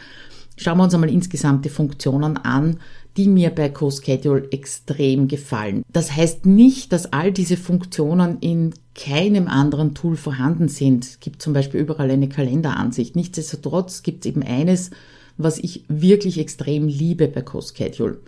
Schauen 0.57 0.77
wir 0.77 0.83
uns 0.83 0.93
einmal 0.93 1.09
insgesamt 1.09 1.65
die 1.65 1.69
Funktionen 1.69 2.37
an, 2.37 2.79
die 3.17 3.27
mir 3.27 3.49
bei 3.49 3.69
CoSchedule 3.69 4.51
extrem 4.51 5.27
gefallen. 5.27 5.83
Das 5.91 6.15
heißt 6.15 6.45
nicht, 6.45 6.93
dass 6.93 7.11
all 7.11 7.31
diese 7.31 7.57
Funktionen 7.57 8.37
in 8.41 8.73
keinem 8.93 9.47
anderen 9.47 9.95
Tool 9.95 10.17
vorhanden 10.17 10.67
sind. 10.67 11.03
Es 11.05 11.19
gibt 11.19 11.41
zum 11.41 11.53
Beispiel 11.53 11.79
überall 11.79 12.11
eine 12.11 12.29
Kalenderansicht. 12.29 13.15
Nichtsdestotrotz 13.15 14.03
gibt 14.03 14.25
es 14.25 14.29
eben 14.29 14.43
eines, 14.43 14.91
was 15.37 15.57
ich 15.57 15.83
wirklich 15.87 16.37
extrem 16.37 16.87
liebe 16.87 17.27
bei 17.27 17.41
CoSchedule. 17.41 18.19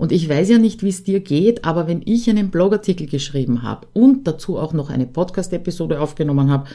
Und 0.00 0.12
ich 0.12 0.30
weiß 0.30 0.48
ja 0.48 0.56
nicht, 0.56 0.82
wie 0.82 0.88
es 0.88 1.04
dir 1.04 1.20
geht, 1.20 1.66
aber 1.66 1.86
wenn 1.86 2.00
ich 2.02 2.30
einen 2.30 2.50
Blogartikel 2.50 3.06
geschrieben 3.06 3.62
habe 3.62 3.86
und 3.92 4.26
dazu 4.26 4.58
auch 4.58 4.72
noch 4.72 4.88
eine 4.88 5.04
Podcast-Episode 5.04 6.00
aufgenommen 6.00 6.50
habe, 6.50 6.70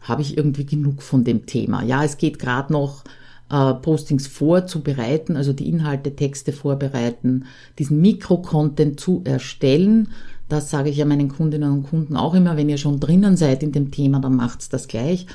habe 0.00 0.22
ich 0.22 0.38
irgendwie 0.38 0.64
genug 0.64 1.02
von 1.02 1.22
dem 1.22 1.44
Thema. 1.44 1.82
Ja, 1.82 2.02
es 2.04 2.16
geht 2.16 2.38
gerade 2.38 2.72
noch 2.72 3.04
äh, 3.50 3.74
Postings 3.74 4.28
vorzubereiten, 4.28 5.36
also 5.36 5.52
die 5.52 5.68
Inhalte, 5.68 6.16
Texte 6.16 6.54
vorbereiten, 6.54 7.44
diesen 7.78 8.00
Mikro-Content 8.00 8.98
zu 8.98 9.20
erstellen. 9.24 10.08
Das 10.48 10.70
sage 10.70 10.88
ich 10.88 10.96
ja 10.96 11.04
meinen 11.04 11.28
Kundinnen 11.28 11.70
und 11.70 11.82
Kunden 11.82 12.16
auch 12.16 12.32
immer, 12.32 12.56
wenn 12.56 12.70
ihr 12.70 12.78
schon 12.78 12.98
drinnen 12.98 13.36
seid 13.36 13.62
in 13.62 13.72
dem 13.72 13.90
Thema, 13.90 14.20
dann 14.20 14.36
macht's 14.36 14.70
das 14.70 14.88
gleich. 14.88 15.26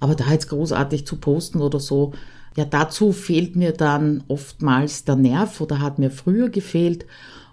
Aber 0.00 0.14
da 0.14 0.32
jetzt 0.32 0.48
großartig 0.48 1.06
zu 1.06 1.16
posten 1.16 1.60
oder 1.60 1.80
so, 1.80 2.14
ja, 2.56 2.64
dazu 2.64 3.12
fehlt 3.12 3.56
mir 3.56 3.72
dann 3.72 4.22
oftmals 4.28 5.04
der 5.04 5.16
Nerv 5.16 5.60
oder 5.60 5.80
hat 5.80 5.98
mir 5.98 6.10
früher 6.10 6.48
gefehlt. 6.48 7.04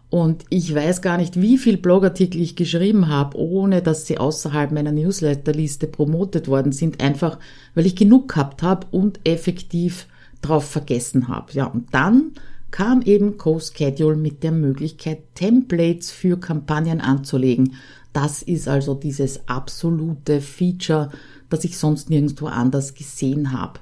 Und 0.10 0.44
ich 0.50 0.76
weiß 0.76 1.02
gar 1.02 1.18
nicht, 1.18 1.40
wie 1.42 1.58
viel 1.58 1.78
Blogartikel 1.78 2.42
ich 2.42 2.58
geschrieben 2.58 3.08
habe, 3.08 3.38
ohne 3.38 3.82
dass 3.82 4.06
sie 4.06 4.18
außerhalb 4.18 4.72
meiner 4.72 4.92
Newsletterliste 4.92 5.88
promotet 5.88 6.50
worden 6.50 6.74
sind, 6.74 7.02
einfach 7.02 7.40
weil 7.76 7.86
ich 7.86 7.96
genug 7.96 8.28
gehabt 8.28 8.62
habe 8.62 8.88
und 8.92 9.22
effektiv 9.24 10.08
drauf 10.42 10.66
vergessen 10.66 11.30
habe. 11.30 11.54
Ja, 11.54 11.66
und 11.66 11.94
dann 11.94 12.34
kam 12.72 13.02
eben 13.02 13.38
CoSchedule 13.38 14.18
mit 14.18 14.44
der 14.44 14.52
Möglichkeit, 14.52 15.20
Templates 15.36 16.12
für 16.12 16.38
Kampagnen 16.40 17.00
anzulegen. 17.00 17.76
Das 18.14 18.42
ist 18.42 18.68
also 18.68 18.94
dieses 18.94 19.48
absolute 19.48 20.42
Feature, 20.42 21.10
das 21.50 21.64
ich 21.64 21.78
sonst 21.78 22.10
nirgendwo 22.10 22.48
anders 22.48 22.94
gesehen 22.94 23.54
habe. 23.54 23.80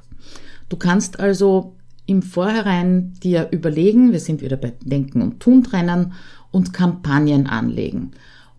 Du 0.70 0.78
kannst 0.78 1.20
also 1.20 1.76
im 2.06 2.22
Vorhinein 2.22 3.14
dir 3.22 3.50
überlegen, 3.52 4.12
wir 4.12 4.20
sind 4.20 4.42
wieder 4.42 4.58
bei 4.58 4.74
Denken 4.84 5.22
und 5.22 5.40
Tun 5.40 5.64
trennen 5.64 6.14
und 6.52 6.74
Kampagnen 6.74 7.48
anlegen. 7.48 8.12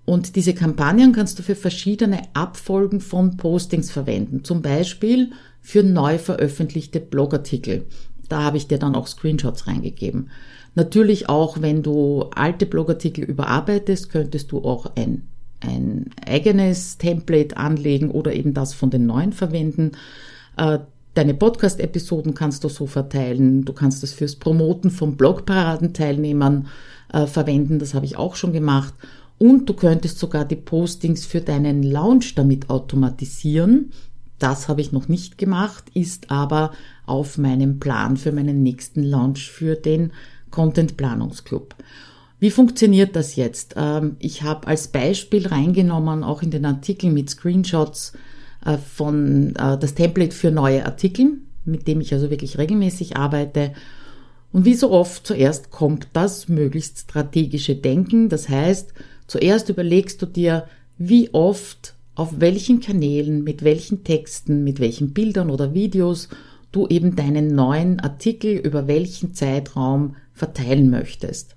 Und 0.05 0.35
diese 0.37 0.55
Kampagnen 0.55 1.13
kannst 1.13 1.39
du 1.39 1.43
für 1.43 1.55
verschiedene 1.55 2.23
Abfolgen 2.35 3.01
von 3.01 3.37
Postings 3.37 3.91
verwenden. 3.91 4.45
Zum 4.45 4.63
Beispiel 4.63 5.31
für 5.61 5.83
neu 5.83 6.19
veröffentlichte 6.19 7.01
Blogartikel. 7.01 7.87
Da 8.29 8.43
habe 8.43 8.57
ich 8.57 8.67
dir 8.67 8.79
dann 8.79 8.95
auch 8.95 9.07
Screenshots 9.07 9.67
reingegeben. 9.67 10.31
Natürlich 10.75 11.29
auch, 11.29 11.61
wenn 11.61 11.83
du 11.83 12.23
alte 12.35 12.67
Blogartikel 12.67 13.25
überarbeitest, 13.25 14.11
könntest 14.11 14.53
du 14.53 14.59
auch 14.65 14.95
ein, 14.97 15.29
ein 15.61 16.11
eigenes 16.25 16.99
Template 16.99 17.57
anlegen 17.57 18.11
oder 18.11 18.33
eben 18.33 18.55
das 18.55 18.73
von 18.75 18.91
den 18.91 19.07
neuen 19.07 19.33
verwenden. 19.33 19.93
Deine 21.15 21.35
Podcast-Episoden 21.35 22.35
kannst 22.35 22.63
du 22.63 22.69
so 22.69 22.87
verteilen. 22.87 23.65
Du 23.65 23.73
kannst 23.73 24.03
das 24.03 24.13
fürs 24.13 24.37
Promoten 24.37 24.91
von 24.91 25.17
Blogparadenteilnehmern 25.17 26.69
äh, 27.13 27.27
verwenden. 27.27 27.79
Das 27.79 27.95
habe 27.95 28.07
ich 28.07 28.17
auch 28.17 28.37
schon 28.37 28.53
gemacht. 28.53 28.95
Und 29.39 29.69
du 29.69 29.75
könntest 29.75 30.19
sogar 30.19 30.45
die 30.45 30.57
Postings 30.57 31.27
für 31.27 31.41
deinen 31.41 31.83
Launch 31.83 32.35
damit 32.35 32.71
automatisieren. 32.71 33.91
Das 34.39 34.69
habe 34.69 34.81
ich 34.81 34.93
noch 34.93 35.09
nicht 35.09 35.37
gemacht, 35.37 35.85
ist 35.95 36.31
aber 36.31 36.73
auf 37.07 37.39
meinem 37.39 37.81
Plan 37.81 38.17
für 38.17 38.33
meinen 38.33 38.63
nächsten 38.63 39.03
Launch 39.03 39.51
für 39.51 39.75
den 39.75 40.13
Content 40.51 40.97
Planungsclub. 40.97 41.75
Wie 42.39 42.51
funktioniert 42.51 43.17
das 43.17 43.37
jetzt? 43.37 43.75
Ähm, 43.77 44.17
ich 44.19 44.43
habe 44.43 44.67
als 44.67 44.89
Beispiel 44.89 45.47
reingenommen, 45.47 46.25
auch 46.25 46.43
in 46.43 46.51
den 46.51 46.65
Artikeln 46.65 47.13
mit 47.13 47.29
Screenshots 47.29 48.15
von 48.79 49.55
äh, 49.57 49.79
das 49.79 49.95
Template 49.95 50.35
für 50.35 50.51
neue 50.51 50.85
Artikel, 50.85 51.39
mit 51.65 51.89
dem 51.89 52.01
ich 52.01 52.13
also 52.13 52.31
wirklich 52.31 52.59
regelmäßig 52.59 53.17
arbeite. 53.17 53.73
Und 54.53 54.65
wie 54.65 54.75
so 54.75 54.91
oft 54.91 55.27
zuerst 55.27 55.71
kommt 55.71 56.09
das 56.13 56.49
möglichst 56.49 56.99
strategische 57.01 57.77
Denken. 57.77 58.29
Das 58.29 58.49
heißt, 58.49 58.93
zuerst 59.27 59.69
überlegst 59.69 60.21
du 60.23 60.27
dir, 60.27 60.67
wie 60.99 61.33
oft 61.33 61.95
auf 62.15 62.41
welchen 62.41 62.81
Kanälen, 62.81 63.45
mit 63.45 63.65
welchen 63.65 64.05
Texten, 64.05 64.65
mit 64.65 64.81
welchen 64.81 65.13
Bildern 65.13 65.51
oder 65.51 65.73
Videos 65.73 66.29
du 66.73 66.87
eben 66.89 67.17
deinen 67.17 67.55
neuen 67.55 68.01
Artikel 68.01 68.57
über 68.57 68.87
welchen 68.87 69.35
Zeitraum 69.35 70.17
verteilen 70.35 70.91
möchtest. 70.91 71.57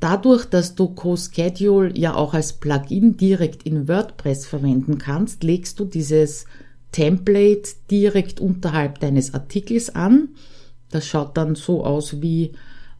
Dadurch, 0.00 0.46
dass 0.46 0.74
du 0.74 0.88
CoSchedule 0.88 1.96
ja 1.96 2.14
auch 2.14 2.32
als 2.32 2.54
Plugin 2.54 3.18
direkt 3.18 3.64
in 3.64 3.86
WordPress 3.86 4.46
verwenden 4.46 4.96
kannst, 4.96 5.44
legst 5.44 5.78
du 5.78 5.84
dieses 5.84 6.46
Template 6.90 7.68
direkt 7.90 8.40
unterhalb 8.40 8.98
deines 9.00 9.34
Artikels 9.34 9.94
an. 9.94 10.30
Das 10.90 11.06
schaut 11.06 11.36
dann 11.36 11.54
so 11.54 11.84
aus 11.84 12.22
wie 12.22 12.52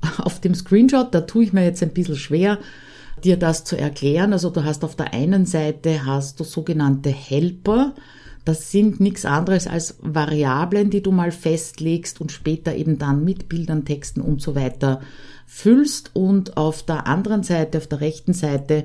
auf 0.18 0.40
dem 0.40 0.54
Screenshot. 0.54 1.14
Da 1.14 1.22
tue 1.22 1.44
ich 1.44 1.52
mir 1.54 1.64
jetzt 1.64 1.82
ein 1.82 1.94
bisschen 1.94 2.16
schwer, 2.16 2.58
dir 3.24 3.38
das 3.38 3.64
zu 3.64 3.78
erklären. 3.78 4.34
Also 4.34 4.50
du 4.50 4.64
hast 4.64 4.84
auf 4.84 4.94
der 4.94 5.14
einen 5.14 5.46
Seite 5.46 6.04
hast 6.04 6.38
du 6.38 6.44
sogenannte 6.44 7.10
Helper. 7.10 7.94
Das 8.44 8.70
sind 8.70 9.00
nichts 9.00 9.24
anderes 9.24 9.66
als 9.66 9.96
Variablen, 10.00 10.90
die 10.90 11.02
du 11.02 11.12
mal 11.12 11.30
festlegst 11.30 12.20
und 12.20 12.32
später 12.32 12.74
eben 12.74 12.98
dann 12.98 13.24
mit 13.24 13.48
Bildern, 13.48 13.84
Texten 13.84 14.20
und 14.20 14.40
so 14.40 14.54
weiter 14.54 15.00
füllst. 15.50 16.12
Und 16.14 16.56
auf 16.56 16.84
der 16.84 17.08
anderen 17.08 17.42
Seite, 17.42 17.78
auf 17.78 17.88
der 17.88 18.00
rechten 18.00 18.32
Seite, 18.32 18.84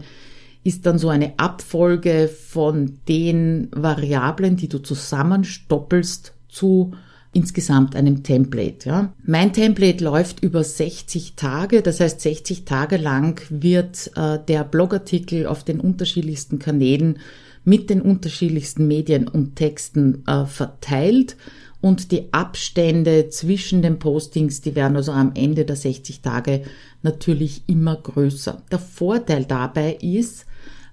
ist 0.63 0.87
dann 0.87 0.97
so 0.97 1.09
eine 1.09 1.37
Abfolge 1.37 2.27
von 2.27 2.97
den 3.07 3.69
Variablen, 3.71 4.57
die 4.57 4.67
du 4.67 4.79
zusammenstoppelst 4.79 6.33
zu 6.49 6.93
insgesamt 7.35 7.95
einem 7.95 8.23
Template. 8.23 8.89
Ja. 8.89 9.13
Mein 9.25 9.51
Template 9.53 10.03
läuft 10.03 10.41
über 10.41 10.63
60 10.63 11.33
Tage, 11.35 11.81
das 11.81 11.99
heißt 11.99 12.21
60 12.21 12.65
Tage 12.65 12.97
lang 12.97 13.41
wird 13.49 14.11
äh, 14.15 14.39
der 14.47 14.63
Blogartikel 14.63 15.45
auf 15.45 15.63
den 15.63 15.79
unterschiedlichsten 15.79 16.59
Kanälen 16.59 17.19
mit 17.65 17.89
den 17.89 18.01
unterschiedlichsten 18.01 18.87
Medien 18.87 19.27
und 19.27 19.55
Texten 19.55 20.23
äh, 20.27 20.45
verteilt 20.45 21.35
und 21.81 22.11
die 22.11 22.31
Abstände 22.31 23.29
zwischen 23.29 23.81
den 23.81 23.99
Postings, 23.99 24.61
die 24.61 24.75
werden 24.75 24.95
also 24.95 25.11
am 25.11 25.33
Ende 25.35 25.65
der 25.65 25.75
60 25.75 26.21
Tage 26.21 26.63
natürlich 27.03 27.63
immer 27.67 27.95
größer. 27.95 28.61
Der 28.71 28.79
Vorteil 28.79 29.45
dabei 29.45 29.97
ist, 30.01 30.45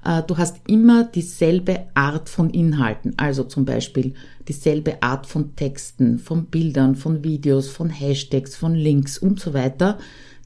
du 0.02 0.36
hast 0.36 0.56
immer 0.66 1.04
dieselbe 1.04 1.86
Art 1.94 2.28
von 2.28 2.50
Inhalten, 2.50 3.14
also 3.16 3.44
zum 3.44 3.64
Beispiel 3.64 4.14
dieselbe 4.48 5.02
Art 5.02 5.26
von 5.26 5.54
Texten, 5.54 6.18
von 6.18 6.46
Bildern, 6.46 6.96
von 6.96 7.22
Videos, 7.22 7.68
von 7.68 7.88
Hashtags, 7.88 8.56
von 8.56 8.74
Links 8.74 9.16
und 9.18 9.38
so 9.38 9.54
weiter, 9.54 9.98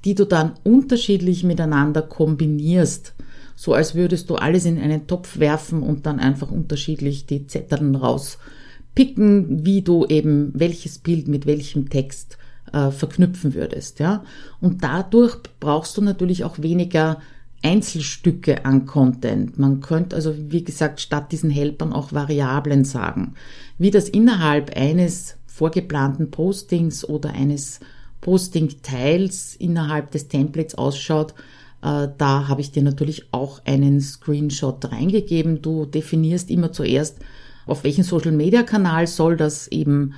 die 0.05 0.15
du 0.15 0.25
dann 0.25 0.53
unterschiedlich 0.63 1.43
miteinander 1.43 2.03
kombinierst, 2.03 3.15
so 3.57 3.73
als 3.73 3.95
würdest 3.95 4.29
du 4.31 4.37
alles 4.37 4.67
in 4.67 4.79
einen 4.79 5.07
Topf 5.07 5.39
werfen 5.39 5.83
und 5.83 6.07
dann 6.07 6.21
einfach 6.21 6.51
unterschiedlich 6.51 7.27
die 7.27 7.47
Zetteln 7.47 7.97
rauspicken, 7.97 9.65
wie 9.65 9.83
du 9.83 10.05
eben 10.07 10.53
welches 10.55 10.99
Bild 10.99 11.29
mit 11.29 11.47
welchem 11.47 11.89
Text 11.89 12.37
äh, 12.73 12.91
verknüpfen 12.91 13.55
würdest, 13.55 13.99
ja. 13.99 14.23
Und 14.61 14.85
dadurch 14.85 15.39
brauchst 15.61 15.97
du 15.97 16.03
natürlich 16.03 16.45
auch 16.45 16.61
weniger 16.61 17.21
Einzelstücke 17.67 18.65
an 18.65 18.87
Content. 18.87 19.59
Man 19.59 19.81
könnte 19.81 20.15
also, 20.15 20.33
wie 20.37 20.63
gesagt, 20.63 21.01
statt 21.01 21.33
diesen 21.33 21.51
Helpern 21.51 21.93
auch 21.93 22.13
Variablen 22.13 22.85
sagen. 22.85 23.35
Wie 23.77 23.91
das 23.91 24.09
innerhalb 24.09 24.77
eines 24.77 25.37
vorgeplanten 25.47 26.31
Postings 26.31 27.05
oder 27.05 27.33
eines 27.33 27.81
Posting-Teils 28.21 29.57
innerhalb 29.57 30.13
des 30.13 30.29
Templates 30.29 30.77
ausschaut, 30.77 31.35
äh, 31.83 32.07
da 32.17 32.47
habe 32.47 32.61
ich 32.61 32.71
dir 32.71 32.85
natürlich 32.85 33.33
auch 33.33 33.61
einen 33.65 34.01
Screenshot 34.01 34.93
reingegeben. 34.93 35.61
Du 35.61 35.87
definierst 35.87 36.51
immer 36.51 36.71
zuerst, 36.71 37.19
auf 37.67 37.83
welchen 37.83 38.05
Social-Media-Kanal 38.05 39.09
soll 39.09 39.37
das 39.37 39.67
eben 39.67 40.15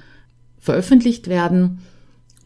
veröffentlicht 0.58 1.28
werden 1.28 1.78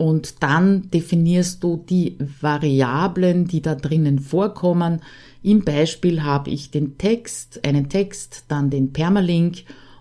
und 0.03 0.43
dann 0.43 0.91
definierst 0.91 1.63
du 1.63 1.77
die 1.89 2.19
Variablen, 2.41 3.47
die 3.47 3.63
da 3.63 3.77
drinnen 3.77 4.19
vorkommen. 4.19 5.01
Im 5.45 5.63
Beispiel 5.63 6.25
habe 6.25 6.51
ich 6.51 6.73
den 6.73 6.99
Text, 6.99 7.65
einen 7.65 7.89
Text, 7.89 8.47
dann 8.49 8.69
den 8.69 8.93
Permalink 8.93 9.59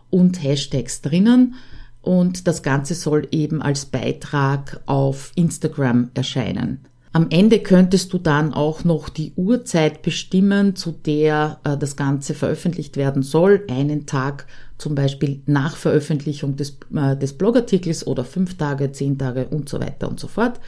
und 0.10 0.42
Hashtags 0.42 1.04
drinnen. 1.04 1.54
Und 2.02 2.48
das 2.48 2.64
Ganze 2.64 2.96
soll 2.96 3.28
eben 3.30 3.62
als 3.62 3.86
Beitrag 3.86 4.82
auf 4.88 5.34
Instagram 5.36 6.10
erscheinen. 6.16 6.80
Am 7.14 7.28
Ende 7.30 7.60
könntest 7.60 8.14
du 8.14 8.20
dann 8.20 8.54
auch 8.54 8.86
noch 8.86 9.10
die 9.10 9.34
Uhrzeit 9.36 10.02
bestimmen, 10.02 10.78
zu 10.78 10.92
der 10.92 11.60
äh, 11.66 11.78
das 11.78 11.98
Ganze 11.98 12.34
veröffentlicht 12.34 12.96
werden 12.96 13.22
soll. 13.22 13.66
Einen 13.70 14.06
Tag 14.06 14.48
zum 14.78 14.96
Beispiel 14.96 15.42
nach 15.46 15.76
Veröffentlichung 15.76 16.56
des, 16.56 16.78
äh, 16.96 17.18
des 17.18 17.34
Blogartikels 17.34 18.08
oder 18.08 18.24
fünf 18.24 18.56
Tage, 18.56 18.94
zehn 18.94 19.18
Tage 19.18 19.48
und 19.48 19.68
so 19.68 19.82
weiter 19.82 20.08
und 20.08 20.22
so 20.22 20.28
fort. 20.28 20.62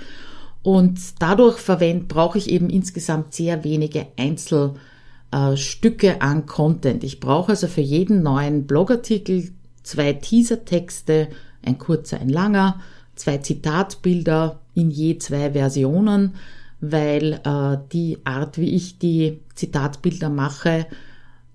Und 0.63 0.99
dadurch 1.19 1.59
verwend, 1.59 2.09
brauche 2.09 2.37
ich 2.37 2.49
eben 2.49 2.69
insgesamt 2.69 3.33
sehr 3.33 3.63
wenige 3.63 4.07
Einzelstücke 4.17 6.07
äh, 6.07 6.19
an 6.19 6.45
Content. 6.45 7.05
Ich 7.05 7.21
brauche 7.21 7.51
also 7.51 7.67
für 7.67 7.81
jeden 7.81 8.21
neuen 8.21 8.67
Blogartikel 8.67 9.51
zwei 9.81 10.13
Teasertexte, 10.13 11.29
ein 11.65 11.77
kurzer, 11.77 12.19
ein 12.19 12.29
langer, 12.29 12.81
zwei 13.15 13.37
Zitatbilder 13.37 14.59
in 14.73 14.89
je 14.89 15.17
zwei 15.17 15.51
Versionen, 15.51 16.35
weil 16.81 17.39
äh, 17.43 17.77
die 17.91 18.17
Art, 18.23 18.57
wie 18.57 18.75
ich 18.75 18.99
die 18.99 19.39
Zitatbilder 19.55 20.29
mache, 20.29 20.85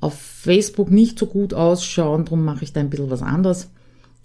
auf 0.00 0.14
Facebook 0.14 0.90
nicht 0.90 1.18
so 1.18 1.26
gut 1.26 1.54
ausschauen, 1.54 2.24
darum 2.24 2.44
mache 2.44 2.64
ich 2.64 2.72
da 2.72 2.81
ein 2.81 2.90
bisschen 2.90 3.11
was 3.11 3.22
anderes. 3.22 3.70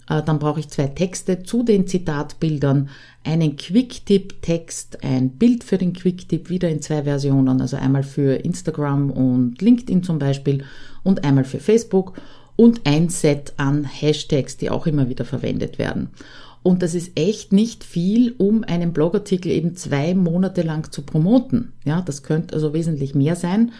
Äh, 0.08 0.22
dann 0.22 0.38
brauche 0.38 0.60
ich 0.60 0.68
zwei 0.68 0.86
Texte 0.86 1.42
zu 1.42 1.62
den 1.62 1.86
Zitatbildern, 1.86 2.88
einen 3.24 3.56
Quicktip-Text, 3.56 5.02
ein 5.02 5.30
Bild 5.30 5.64
für 5.64 5.78
den 5.78 5.92
Quicktip, 5.92 6.50
wieder 6.50 6.68
in 6.68 6.82
zwei 6.82 7.04
Versionen, 7.04 7.60
also 7.60 7.76
einmal 7.76 8.02
für 8.02 8.34
Instagram 8.36 9.10
und 9.10 9.60
LinkedIn 9.60 10.02
zum 10.02 10.18
Beispiel 10.18 10.64
und 11.02 11.24
einmal 11.24 11.44
für 11.44 11.60
Facebook 11.60 12.14
und 12.56 12.82
ein 12.84 13.08
Set 13.08 13.54
an 13.56 13.84
Hashtags, 13.84 14.56
die 14.56 14.70
auch 14.70 14.86
immer 14.86 15.08
wieder 15.08 15.24
verwendet 15.24 15.78
werden. 15.78 16.10
Und 16.64 16.82
das 16.82 16.94
ist 16.94 17.12
echt 17.14 17.52
nicht 17.52 17.84
viel, 17.84 18.34
um 18.38 18.64
einen 18.64 18.94
Blogartikel 18.94 19.52
eben 19.52 19.76
zwei 19.76 20.14
Monate 20.14 20.62
lang 20.62 20.90
zu 20.90 21.02
promoten. 21.02 21.74
Ja, 21.84 22.00
das 22.00 22.22
könnte 22.22 22.54
also 22.54 22.72
wesentlich 22.72 23.14
mehr 23.14 23.36
sein. 23.36 23.72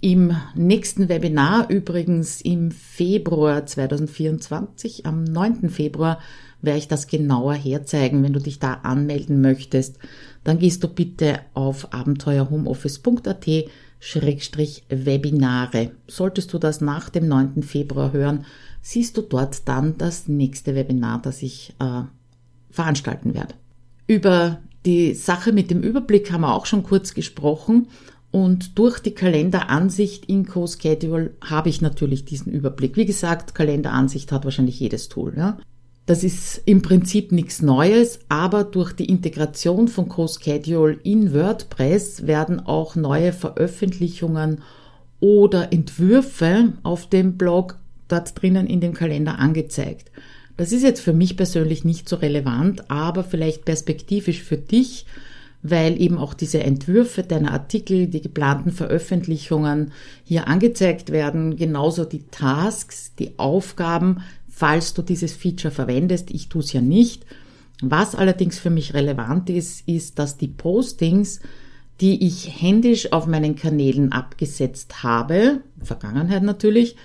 Im 0.00 0.34
nächsten 0.54 1.10
Webinar, 1.10 1.68
übrigens 1.68 2.40
im 2.40 2.70
Februar 2.70 3.66
2024, 3.66 5.04
am 5.04 5.24
9. 5.24 5.68
Februar, 5.68 6.18
werde 6.62 6.78
ich 6.78 6.88
das 6.88 7.06
genauer 7.06 7.52
herzeigen. 7.52 8.22
Wenn 8.22 8.32
du 8.32 8.40
dich 8.40 8.58
da 8.60 8.72
anmelden 8.82 9.42
möchtest, 9.42 9.98
dann 10.42 10.58
gehst 10.58 10.82
du 10.82 10.88
bitte 10.88 11.40
auf 11.52 11.92
abenteuerhomeoffice.at 11.92 13.46
Schrägstrich 14.00 14.84
Webinare. 14.88 15.90
Solltest 16.06 16.52
du 16.54 16.58
das 16.58 16.80
nach 16.80 17.10
dem 17.10 17.28
9. 17.28 17.62
Februar 17.62 18.12
hören, 18.14 18.46
siehst 18.86 19.16
du 19.16 19.22
dort 19.22 19.66
dann 19.66 19.98
das 19.98 20.28
nächste 20.28 20.76
Webinar, 20.76 21.20
das 21.20 21.42
ich 21.42 21.74
äh, 21.80 22.02
veranstalten 22.70 23.34
werde. 23.34 23.54
Über 24.06 24.60
die 24.84 25.12
Sache 25.14 25.52
mit 25.52 25.72
dem 25.72 25.80
Überblick 25.80 26.30
haben 26.30 26.42
wir 26.42 26.54
auch 26.54 26.66
schon 26.66 26.84
kurz 26.84 27.12
gesprochen 27.12 27.88
und 28.30 28.78
durch 28.78 29.00
die 29.00 29.10
Kalenderansicht 29.10 30.26
in 30.26 30.46
CoSchedule 30.46 31.34
habe 31.44 31.68
ich 31.68 31.80
natürlich 31.80 32.26
diesen 32.26 32.52
Überblick. 32.52 32.96
Wie 32.96 33.06
gesagt, 33.06 33.56
Kalenderansicht 33.56 34.30
hat 34.30 34.44
wahrscheinlich 34.44 34.78
jedes 34.78 35.08
Tool. 35.08 35.34
Ja? 35.36 35.58
Das 36.06 36.22
ist 36.22 36.62
im 36.64 36.80
Prinzip 36.80 37.32
nichts 37.32 37.62
Neues, 37.62 38.20
aber 38.28 38.62
durch 38.62 38.92
die 38.92 39.06
Integration 39.06 39.88
von 39.88 40.08
CoSchedule 40.08 41.00
in 41.02 41.34
WordPress 41.34 42.28
werden 42.28 42.64
auch 42.64 42.94
neue 42.94 43.32
Veröffentlichungen 43.32 44.62
oder 45.18 45.72
Entwürfe 45.72 46.74
auf 46.84 47.08
dem 47.08 47.36
Blog 47.36 47.80
dort 48.08 48.40
drinnen 48.40 48.66
in 48.66 48.80
dem 48.80 48.94
Kalender 48.94 49.38
angezeigt. 49.38 50.10
Das 50.56 50.72
ist 50.72 50.82
jetzt 50.82 51.00
für 51.00 51.12
mich 51.12 51.36
persönlich 51.36 51.84
nicht 51.84 52.08
so 52.08 52.16
relevant, 52.16 52.90
aber 52.90 53.24
vielleicht 53.24 53.64
perspektivisch 53.64 54.42
für 54.42 54.56
dich, 54.56 55.04
weil 55.62 56.00
eben 56.00 56.18
auch 56.18 56.34
diese 56.34 56.62
Entwürfe 56.62 57.22
deiner 57.22 57.52
Artikel, 57.52 58.06
die 58.06 58.22
geplanten 58.22 58.72
Veröffentlichungen 58.72 59.92
hier 60.24 60.48
angezeigt 60.48 61.10
werden, 61.10 61.56
genauso 61.56 62.04
die 62.04 62.24
Tasks, 62.30 63.12
die 63.18 63.38
Aufgaben, 63.38 64.22
falls 64.48 64.94
du 64.94 65.02
dieses 65.02 65.34
Feature 65.34 65.72
verwendest. 65.72 66.30
Ich 66.30 66.48
tue 66.48 66.62
es 66.62 66.72
ja 66.72 66.80
nicht. 66.80 67.26
Was 67.82 68.14
allerdings 68.14 68.58
für 68.58 68.70
mich 68.70 68.94
relevant 68.94 69.50
ist, 69.50 69.86
ist, 69.86 70.18
dass 70.18 70.38
die 70.38 70.48
Postings, 70.48 71.40
die 72.00 72.26
ich 72.26 72.62
händisch 72.62 73.12
auf 73.12 73.26
meinen 73.26 73.56
Kanälen 73.56 74.12
abgesetzt 74.12 75.02
habe, 75.02 75.60
Vergangenheit 75.82 76.42
natürlich, 76.42 76.96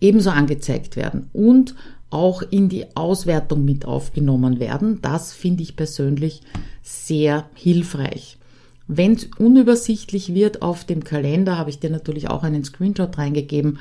ebenso 0.00 0.30
angezeigt 0.30 0.96
werden 0.96 1.28
und 1.32 1.74
auch 2.10 2.42
in 2.42 2.68
die 2.68 2.96
Auswertung 2.96 3.64
mit 3.64 3.84
aufgenommen 3.84 4.60
werden. 4.60 5.00
Das 5.02 5.32
finde 5.32 5.62
ich 5.62 5.76
persönlich 5.76 6.42
sehr 6.82 7.46
hilfreich. 7.54 8.38
Wenn 8.86 9.12
es 9.12 9.28
unübersichtlich 9.38 10.32
wird 10.32 10.62
auf 10.62 10.84
dem 10.84 11.04
Kalender, 11.04 11.58
habe 11.58 11.68
ich 11.68 11.78
dir 11.78 11.90
natürlich 11.90 12.30
auch 12.30 12.42
einen 12.42 12.64
Screenshot 12.64 13.18
reingegeben, 13.18 13.78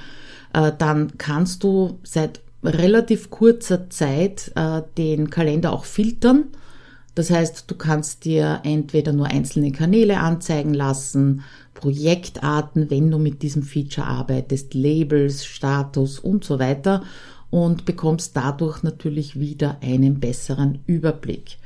äh, 0.53 0.73
dann 0.77 1.17
kannst 1.17 1.63
du 1.63 1.99
seit 2.03 2.41
relativ 2.63 3.29
kurzer 3.29 3.89
Zeit 3.89 4.51
äh, 4.55 4.81
den 4.97 5.29
Kalender 5.29 5.71
auch 5.71 5.85
filtern. 5.85 6.45
Das 7.15 7.31
heißt, 7.31 7.71
du 7.71 7.75
kannst 7.75 8.25
dir 8.25 8.59
entweder 8.63 9.13
nur 9.13 9.27
einzelne 9.27 9.71
Kanäle 9.71 10.19
anzeigen 10.19 10.73
lassen, 10.73 11.43
Projektarten, 11.77 12.89
wenn 12.89 13.11
du 13.11 13.19
mit 13.19 13.43
diesem 13.43 13.61
Feature 13.61 14.07
arbeitest, 14.07 14.73
Labels, 14.73 15.45
Status 15.45 16.17
und 16.17 16.43
so 16.43 16.57
weiter 16.57 17.03
und 17.51 17.85
bekommst 17.85 18.35
dadurch 18.35 18.81
natürlich 18.81 19.39
wieder 19.39 19.77
einen 19.81 20.19
besseren 20.19 20.79
Überblick. 20.87 21.57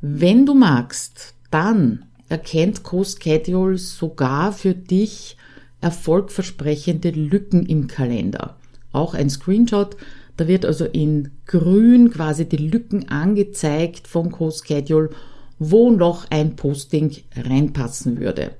Wenn 0.00 0.46
du 0.46 0.54
magst, 0.54 1.34
dann 1.50 2.04
erkennt 2.28 2.84
CoSchedule 2.84 3.76
sogar 3.76 4.52
für 4.52 4.72
dich 4.72 5.36
erfolgversprechende 5.80 7.10
Lücken 7.10 7.66
im 7.66 7.88
Kalender. 7.88 8.56
Auch 8.92 9.14
ein 9.14 9.30
Screenshot, 9.30 9.96
da 10.36 10.46
wird 10.46 10.64
also 10.64 10.84
in 10.84 11.32
grün 11.46 12.10
quasi 12.10 12.48
die 12.48 12.56
Lücken 12.56 13.08
angezeigt 13.08 14.06
vom 14.06 14.30
CoSchedule, 14.30 15.10
wo 15.58 15.90
noch 15.90 16.30
ein 16.30 16.54
Posting 16.54 17.16
reinpassen 17.36 18.20
würde. 18.20 18.52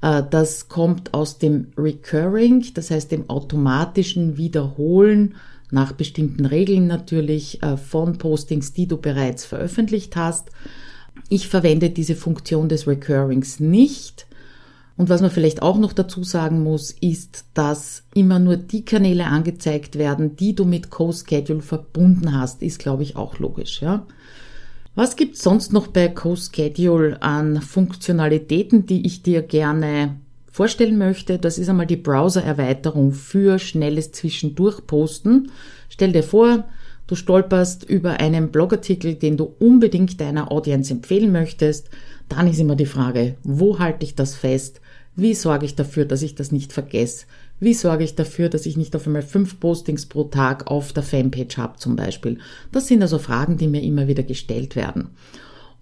Äh, 0.00 0.22
das 0.30 0.68
kommt 0.68 1.14
aus 1.14 1.38
dem 1.38 1.68
Recurring, 1.76 2.66
das 2.74 2.90
heißt 2.90 3.12
dem 3.12 3.28
automatischen 3.30 4.36
Wiederholen 4.36 5.34
nach 5.70 5.92
bestimmten 5.92 6.46
Regeln 6.46 6.86
natürlich 6.86 7.62
äh, 7.62 7.76
von 7.76 8.18
Postings, 8.18 8.72
die 8.72 8.86
du 8.86 8.98
bereits 8.98 9.44
veröffentlicht 9.44 10.16
hast. 10.16 10.50
Ich 11.28 11.48
verwende 11.48 11.90
diese 11.90 12.14
Funktion 12.14 12.68
des 12.68 12.86
Recurrings 12.86 13.58
nicht. 13.58 14.26
Und 14.96 15.10
was 15.10 15.20
man 15.20 15.30
vielleicht 15.30 15.60
auch 15.60 15.76
noch 15.76 15.92
dazu 15.92 16.24
sagen 16.24 16.62
muss, 16.62 16.90
ist, 16.90 17.44
dass 17.52 18.04
immer 18.14 18.38
nur 18.38 18.56
die 18.56 18.84
Kanäle 18.84 19.26
angezeigt 19.26 19.98
werden, 19.98 20.36
die 20.36 20.54
du 20.54 20.64
mit 20.64 20.90
CoSchedule 20.90 21.60
verbunden 21.60 22.38
hast, 22.38 22.62
ist, 22.62 22.78
glaube 22.78 23.02
ich, 23.02 23.16
auch 23.16 23.38
logisch, 23.38 23.82
ja. 23.82 24.06
Was 24.96 25.14
gibt's 25.16 25.42
sonst 25.42 25.74
noch 25.74 25.88
bei 25.88 26.08
CoSchedule 26.08 27.20
an 27.20 27.60
Funktionalitäten, 27.60 28.86
die 28.86 29.06
ich 29.06 29.22
dir 29.22 29.42
gerne 29.42 30.16
vorstellen 30.50 30.96
möchte, 30.96 31.38
das 31.38 31.58
ist 31.58 31.68
einmal 31.68 31.84
die 31.84 31.98
Browser-Erweiterung 31.98 33.12
für 33.12 33.58
schnelles 33.58 34.12
Zwischendurchposten. 34.12 35.50
Stell 35.90 36.12
dir 36.12 36.22
vor, 36.22 36.64
du 37.08 37.14
stolperst 37.14 37.84
über 37.84 38.20
einen 38.20 38.50
Blogartikel, 38.50 39.16
den 39.16 39.36
du 39.36 39.52
unbedingt 39.58 40.18
deiner 40.18 40.50
Audience 40.50 40.90
empfehlen 40.90 41.30
möchtest. 41.30 41.90
Dann 42.30 42.48
ist 42.48 42.58
immer 42.58 42.74
die 42.74 42.86
Frage, 42.86 43.36
wo 43.42 43.78
halte 43.78 44.02
ich 44.02 44.14
das 44.14 44.34
fest? 44.34 44.80
Wie 45.14 45.34
sorge 45.34 45.66
ich 45.66 45.74
dafür, 45.74 46.06
dass 46.06 46.22
ich 46.22 46.36
das 46.36 46.52
nicht 46.52 46.72
vergesse? 46.72 47.26
Wie 47.58 47.74
sorge 47.74 48.04
ich 48.04 48.14
dafür, 48.14 48.50
dass 48.50 48.66
ich 48.66 48.76
nicht 48.76 48.94
auf 48.94 49.06
einmal 49.06 49.22
fünf 49.22 49.58
Postings 49.60 50.06
pro 50.06 50.24
Tag 50.24 50.66
auf 50.66 50.92
der 50.92 51.02
Fanpage 51.02 51.56
habe 51.56 51.78
zum 51.78 51.96
Beispiel? 51.96 52.38
Das 52.70 52.86
sind 52.86 53.00
also 53.00 53.18
Fragen, 53.18 53.56
die 53.56 53.68
mir 53.68 53.82
immer 53.82 54.08
wieder 54.08 54.22
gestellt 54.22 54.76
werden. 54.76 55.08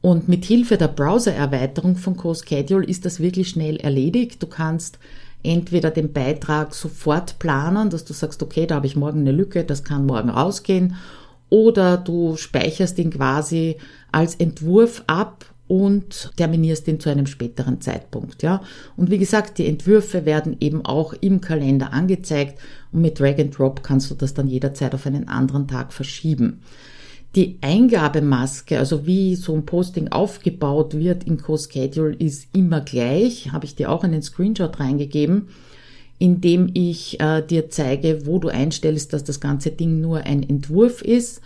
Und 0.01 0.29
mit 0.29 0.45
Hilfe 0.45 0.77
der 0.77 0.89
Browser-Erweiterung 0.89 1.97
von 1.97 2.17
CoSchedule 2.17 2.87
ist 2.87 3.05
das 3.05 3.21
wirklich 3.21 3.49
schnell 3.49 3.77
erledigt. 3.77 4.43
Du 4.43 4.47
kannst 4.47 4.99
entweder 5.43 5.91
den 5.91 6.13
Beitrag 6.13 6.75
sofort 6.75 7.39
planen, 7.39 7.91
dass 7.91 8.05
du 8.05 8.13
sagst, 8.13 8.43
okay, 8.43 8.67
da 8.67 8.77
habe 8.77 8.87
ich 8.87 8.97
morgen 8.97 9.21
eine 9.21 9.33
Lücke, 9.33 9.65
das 9.65 9.83
kann 9.83 10.07
morgen 10.07 10.31
rausgehen, 10.31 10.97
oder 11.51 11.97
du 11.97 12.37
speicherst 12.37 12.99
ihn 12.99 13.11
quasi 13.11 13.77
als 14.13 14.35
Entwurf 14.35 15.03
ab 15.07 15.47
und 15.67 16.33
terminierst 16.37 16.87
ihn 16.89 17.01
zu 17.01 17.09
einem 17.09 17.27
späteren 17.27 17.81
Zeitpunkt, 17.81 18.43
ja. 18.43 18.61
Und 18.97 19.11
wie 19.11 19.19
gesagt, 19.19 19.59
die 19.59 19.67
Entwürfe 19.67 20.27
werden 20.27 20.57
eben 20.61 20.85
auch 20.85 21.15
im 21.15 21.41
Kalender 21.41 21.93
angezeigt 21.93 22.59
und 22.93 23.01
mit 23.01 23.19
Drag 23.19 23.39
and 23.39 23.57
Drop 23.57 23.83
kannst 23.83 24.11
du 24.11 24.15
das 24.15 24.35
dann 24.35 24.47
jederzeit 24.47 24.95
auf 24.95 25.07
einen 25.07 25.29
anderen 25.29 25.67
Tag 25.67 25.93
verschieben. 25.93 26.61
Die 27.35 27.59
Eingabemaske, 27.63 28.79
also 28.79 29.07
wie 29.07 29.35
so 29.35 29.55
ein 29.55 29.67
Posting 29.67 30.09
aufgebaut 30.09 30.95
wird 30.95 31.25
in 31.25 31.39
CoSchedule, 31.39 32.15
ist 32.15 32.47
immer 32.55 32.81
gleich. 32.81 33.51
Habe 33.51 33.65
ich 33.65 33.75
dir 33.75 33.91
auch 33.91 34.05
einen 34.05 34.23
Screenshot 34.23 34.79
reingegeben, 34.79 35.49
in 36.21 36.41
dem 36.41 36.71
ich 36.75 37.19
äh, 37.19 37.43
dir 37.45 37.71
zeige, 37.71 38.27
wo 38.27 38.39
du 38.39 38.49
einstellst, 38.49 39.13
dass 39.13 39.25
das 39.25 39.41
ganze 39.41 39.71
Ding 39.71 40.01
nur 40.01 40.19
ein 40.19 40.49
Entwurf 40.49 41.03
ist 41.03 41.41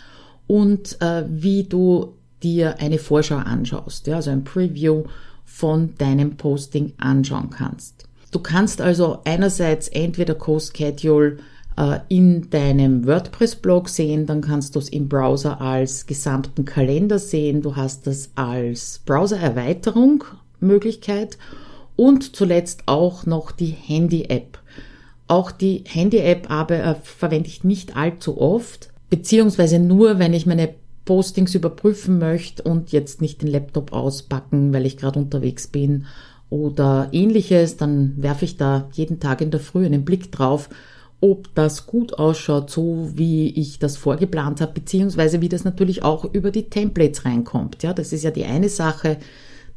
und 0.47 1.01
äh, 1.01 1.25
wie 1.27 1.65
du 1.65 2.18
dir 2.43 2.81
eine 2.81 2.99
Vorschau 2.99 3.37
anschaust, 3.37 4.07
ja, 4.07 4.17
also 4.17 4.31
ein 4.31 4.45
Preview 4.45 5.05
von 5.45 5.95
deinem 5.99 6.37
Posting 6.37 6.93
anschauen 6.99 7.51
kannst. 7.51 8.07
Du 8.31 8.41
kannst 8.41 8.81
also 8.81 9.21
einerseits 9.25 9.89
entweder 9.89 10.35
CoSchedule 10.35 11.39
äh, 11.77 12.01
in 12.09 12.51
deinem 12.51 13.07
WordPress-Blog 13.07 13.89
sehen, 13.89 14.27
dann 14.27 14.43
kannst 14.43 14.75
du 14.75 14.79
es 14.79 14.89
im 14.91 15.09
Browser 15.09 15.61
als 15.61 16.07
gesamten 16.07 16.65
Kalender 16.65 17.19
sehen. 17.19 17.63
Du 17.63 17.77
hast 17.77 18.07
es 18.07 18.31
als 18.35 19.01
Browser-Erweiterung 19.07 20.25
Möglichkeit 20.61 21.39
und 21.97 22.37
zuletzt 22.37 22.83
auch 22.87 23.27
noch 23.27 23.51
die 23.51 23.71
Handy-App. 23.71 24.59
Auch 25.27 25.51
die 25.51 25.85
Handy-App 25.87 26.51
aber 26.51 26.83
äh, 26.83 26.95
verwende 27.03 27.49
ich 27.49 27.65
nicht 27.65 27.97
allzu 27.97 28.41
oft, 28.41 28.91
beziehungsweise 29.11 29.79
nur, 29.79 30.19
wenn 30.19 30.35
ich 30.35 30.47
meine 30.47 30.75
Postings 31.09 31.55
überprüfen 31.55 32.19
möchte 32.19 32.63
und 32.63 32.93
jetzt 32.93 33.23
nicht 33.23 33.41
den 33.41 33.49
Laptop 33.49 33.93
auspacken, 33.93 34.73
weil 34.75 34.85
ich 34.85 34.99
gerade 34.99 35.19
unterwegs 35.19 35.67
bin 35.67 36.05
oder 36.51 37.09
ähnliches, 37.13 37.79
dann 37.79 38.15
werfe 38.19 38.45
ich 38.45 38.59
da 38.59 38.89
jeden 38.93 39.19
Tag 39.19 39.41
in 39.41 39.51
der 39.51 39.61
Früh 39.61 39.87
einen 39.87 40.05
Blick 40.05 40.31
drauf 40.31 40.69
ob 41.21 41.53
das 41.55 41.87
gut 41.87 42.15
ausschaut, 42.15 42.71
so 42.71 43.11
wie 43.15 43.49
ich 43.51 43.79
das 43.79 43.97
vorgeplant 43.97 44.61
habe, 44.61 44.73
beziehungsweise 44.75 45.41
wie 45.41 45.49
das 45.49 45.65
natürlich 45.65 46.05
auch 46.05 46.25
über 46.33 46.51
die 46.51 46.71
Templates 46.71 47.25
reinkommt. 47.25 47.83
Ja, 47.83 47.93
das 47.93 48.13
ist 48.13 48.23
ja 48.23 48.31
die 48.31 48.45
eine 48.45 48.69
Sache, 48.69 49.17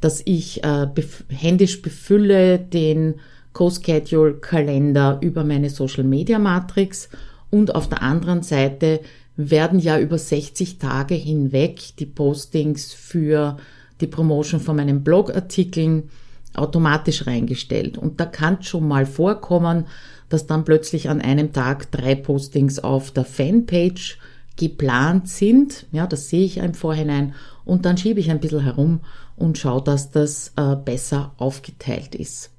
dass 0.01 0.21
ich 0.25 0.63
äh, 0.63 0.87
bef 0.93 1.23
händisch 1.29 1.81
befülle 1.81 2.59
den 2.59 3.15
Co-Schedule-Kalender 3.53 5.17
über 5.21 5.43
meine 5.43 5.69
Social 5.69 6.03
Media 6.03 6.37
Matrix 6.37 7.09
und 7.49 7.73
auf 7.73 7.89
der 7.89 8.03
anderen 8.03 8.43
Seite 8.43 9.01
werden 9.49 9.79
ja 9.79 9.99
über 9.99 10.17
60 10.17 10.77
Tage 10.77 11.15
hinweg 11.15 11.95
die 11.97 12.05
Postings 12.05 12.93
für 12.93 13.57
die 14.01 14.07
Promotion 14.07 14.59
von 14.59 14.75
meinen 14.75 15.03
Blogartikeln 15.03 16.09
automatisch 16.53 17.27
reingestellt. 17.27 17.97
Und 17.97 18.19
da 18.19 18.25
kann 18.25 18.61
schon 18.63 18.87
mal 18.87 19.05
vorkommen, 19.05 19.85
dass 20.29 20.47
dann 20.47 20.65
plötzlich 20.65 21.09
an 21.09 21.21
einem 21.21 21.53
Tag 21.53 21.91
drei 21.91 22.15
Postings 22.15 22.79
auf 22.79 23.11
der 23.11 23.25
Fanpage 23.25 24.17
geplant 24.57 25.29
sind. 25.29 25.85
Ja, 25.91 26.07
das 26.07 26.29
sehe 26.29 26.45
ich 26.45 26.57
im 26.57 26.73
Vorhinein 26.73 27.33
und 27.65 27.85
dann 27.85 27.97
schiebe 27.97 28.19
ich 28.19 28.31
ein 28.31 28.39
bisschen 28.39 28.61
herum 28.61 29.01
und 29.35 29.57
schaue, 29.57 29.83
dass 29.83 30.11
das 30.11 30.53
äh, 30.55 30.75
besser 30.75 31.33
aufgeteilt 31.37 32.15
ist. 32.15 32.51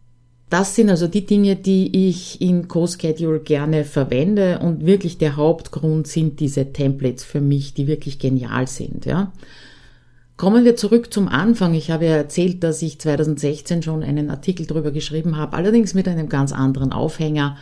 Das 0.52 0.74
sind 0.74 0.90
also 0.90 1.08
die 1.08 1.24
Dinge, 1.24 1.56
die 1.56 2.10
ich 2.10 2.42
in 2.42 2.68
CoSchedule 2.68 3.40
gerne 3.40 3.84
verwende 3.86 4.58
und 4.58 4.84
wirklich 4.84 5.16
der 5.16 5.36
Hauptgrund 5.36 6.06
sind 6.06 6.40
diese 6.40 6.74
Templates 6.74 7.24
für 7.24 7.40
mich, 7.40 7.72
die 7.72 7.86
wirklich 7.86 8.18
genial 8.18 8.68
sind, 8.68 9.06
ja. 9.06 9.32
Kommen 10.36 10.66
wir 10.66 10.76
zurück 10.76 11.10
zum 11.10 11.28
Anfang. 11.28 11.72
Ich 11.72 11.90
habe 11.90 12.04
ja 12.04 12.16
erzählt, 12.16 12.62
dass 12.64 12.82
ich 12.82 12.98
2016 12.98 13.82
schon 13.82 14.02
einen 14.02 14.28
Artikel 14.28 14.66
darüber 14.66 14.90
geschrieben 14.90 15.38
habe, 15.38 15.56
allerdings 15.56 15.94
mit 15.94 16.06
einem 16.06 16.28
ganz 16.28 16.52
anderen 16.52 16.92
Aufhänger. 16.92 17.56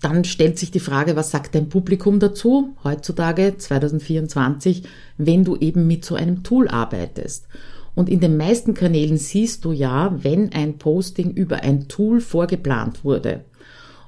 dann 0.00 0.24
stellt 0.24 0.58
sich 0.58 0.70
die 0.70 0.80
Frage, 0.80 1.16
was 1.16 1.30
sagt 1.30 1.54
dein 1.54 1.68
Publikum 1.68 2.18
dazu, 2.18 2.74
heutzutage 2.82 3.58
2024, 3.58 4.84
wenn 5.18 5.44
du 5.44 5.56
eben 5.56 5.86
mit 5.86 6.06
so 6.06 6.14
einem 6.14 6.42
Tool 6.42 6.66
arbeitest. 6.66 7.46
Und 7.94 8.08
in 8.08 8.20
den 8.20 8.36
meisten 8.36 8.74
Kanälen 8.74 9.18
siehst 9.18 9.64
du 9.64 9.72
ja, 9.72 10.16
wenn 10.22 10.52
ein 10.52 10.78
Posting 10.78 11.32
über 11.32 11.62
ein 11.62 11.88
Tool 11.88 12.20
vorgeplant 12.20 13.04
wurde. 13.04 13.44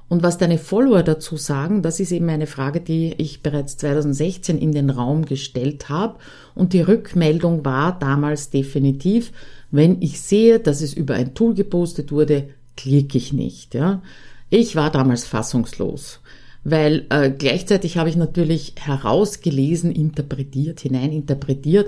Und 0.07 0.21
was 0.21 0.37
deine 0.37 0.59
Follower 0.59 1.01
dazu 1.01 1.35
sagen, 1.35 1.81
das 1.81 1.99
ist 1.99 2.11
eben 2.11 2.29
eine 2.29 2.45
Frage, 2.45 2.79
die 2.79 3.13
ich 3.17 3.41
bereits 3.41 3.77
2016 3.77 4.57
in 4.57 4.71
den 4.71 4.91
Raum 4.91 5.25
gestellt 5.25 5.89
habe. 5.89 6.17
Und 6.53 6.73
die 6.73 6.81
Rückmeldung 6.81 7.65
war 7.65 7.97
damals 7.97 8.51
definitiv, 8.51 9.31
wenn 9.71 10.01
ich 10.01 10.21
sehe, 10.21 10.59
dass 10.59 10.81
es 10.81 10.93
über 10.93 11.15
ein 11.15 11.33
Tool 11.33 11.55
gepostet 11.55 12.11
wurde, 12.11 12.49
klicke 12.77 13.17
ich 13.17 13.33
nicht. 13.33 13.73
Ja. 13.73 14.01
Ich 14.49 14.75
war 14.75 14.91
damals 14.91 15.25
fassungslos, 15.25 16.19
weil 16.63 17.07
äh, 17.09 17.31
gleichzeitig 17.31 17.97
habe 17.97 18.09
ich 18.09 18.15
natürlich 18.15 18.75
herausgelesen, 18.79 19.91
interpretiert, 19.91 20.81
hineininterpretiert, 20.81 21.87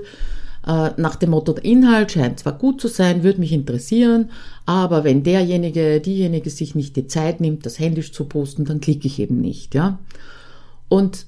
äh, 0.68 0.92
nach 0.98 1.16
dem 1.16 1.30
Motto, 1.30 1.54
der 1.54 1.64
Inhalt 1.64 2.12
scheint 2.12 2.40
zwar 2.40 2.58
gut 2.58 2.82
zu 2.82 2.90
sein, 2.90 3.24
würde 3.24 3.40
mich 3.40 3.54
interessieren, 3.54 4.32
aber 4.66 5.06
wenn 5.06 5.24
derjenige, 5.24 6.02
diejenige 6.02 6.50
sich 6.50 6.76
nicht 6.76 6.98
die 6.98 7.08
Zeit 7.08 7.40
nimmt, 7.40 7.66
das 7.66 7.80
händisch 7.80 8.12
zu 8.12 8.26
posten, 8.26 8.66
dann 8.66 8.82
klicke 8.82 9.08
ich 9.08 9.20
eben 9.20 9.40
nicht, 9.40 9.76
ja. 9.76 10.00
Und 10.90 11.26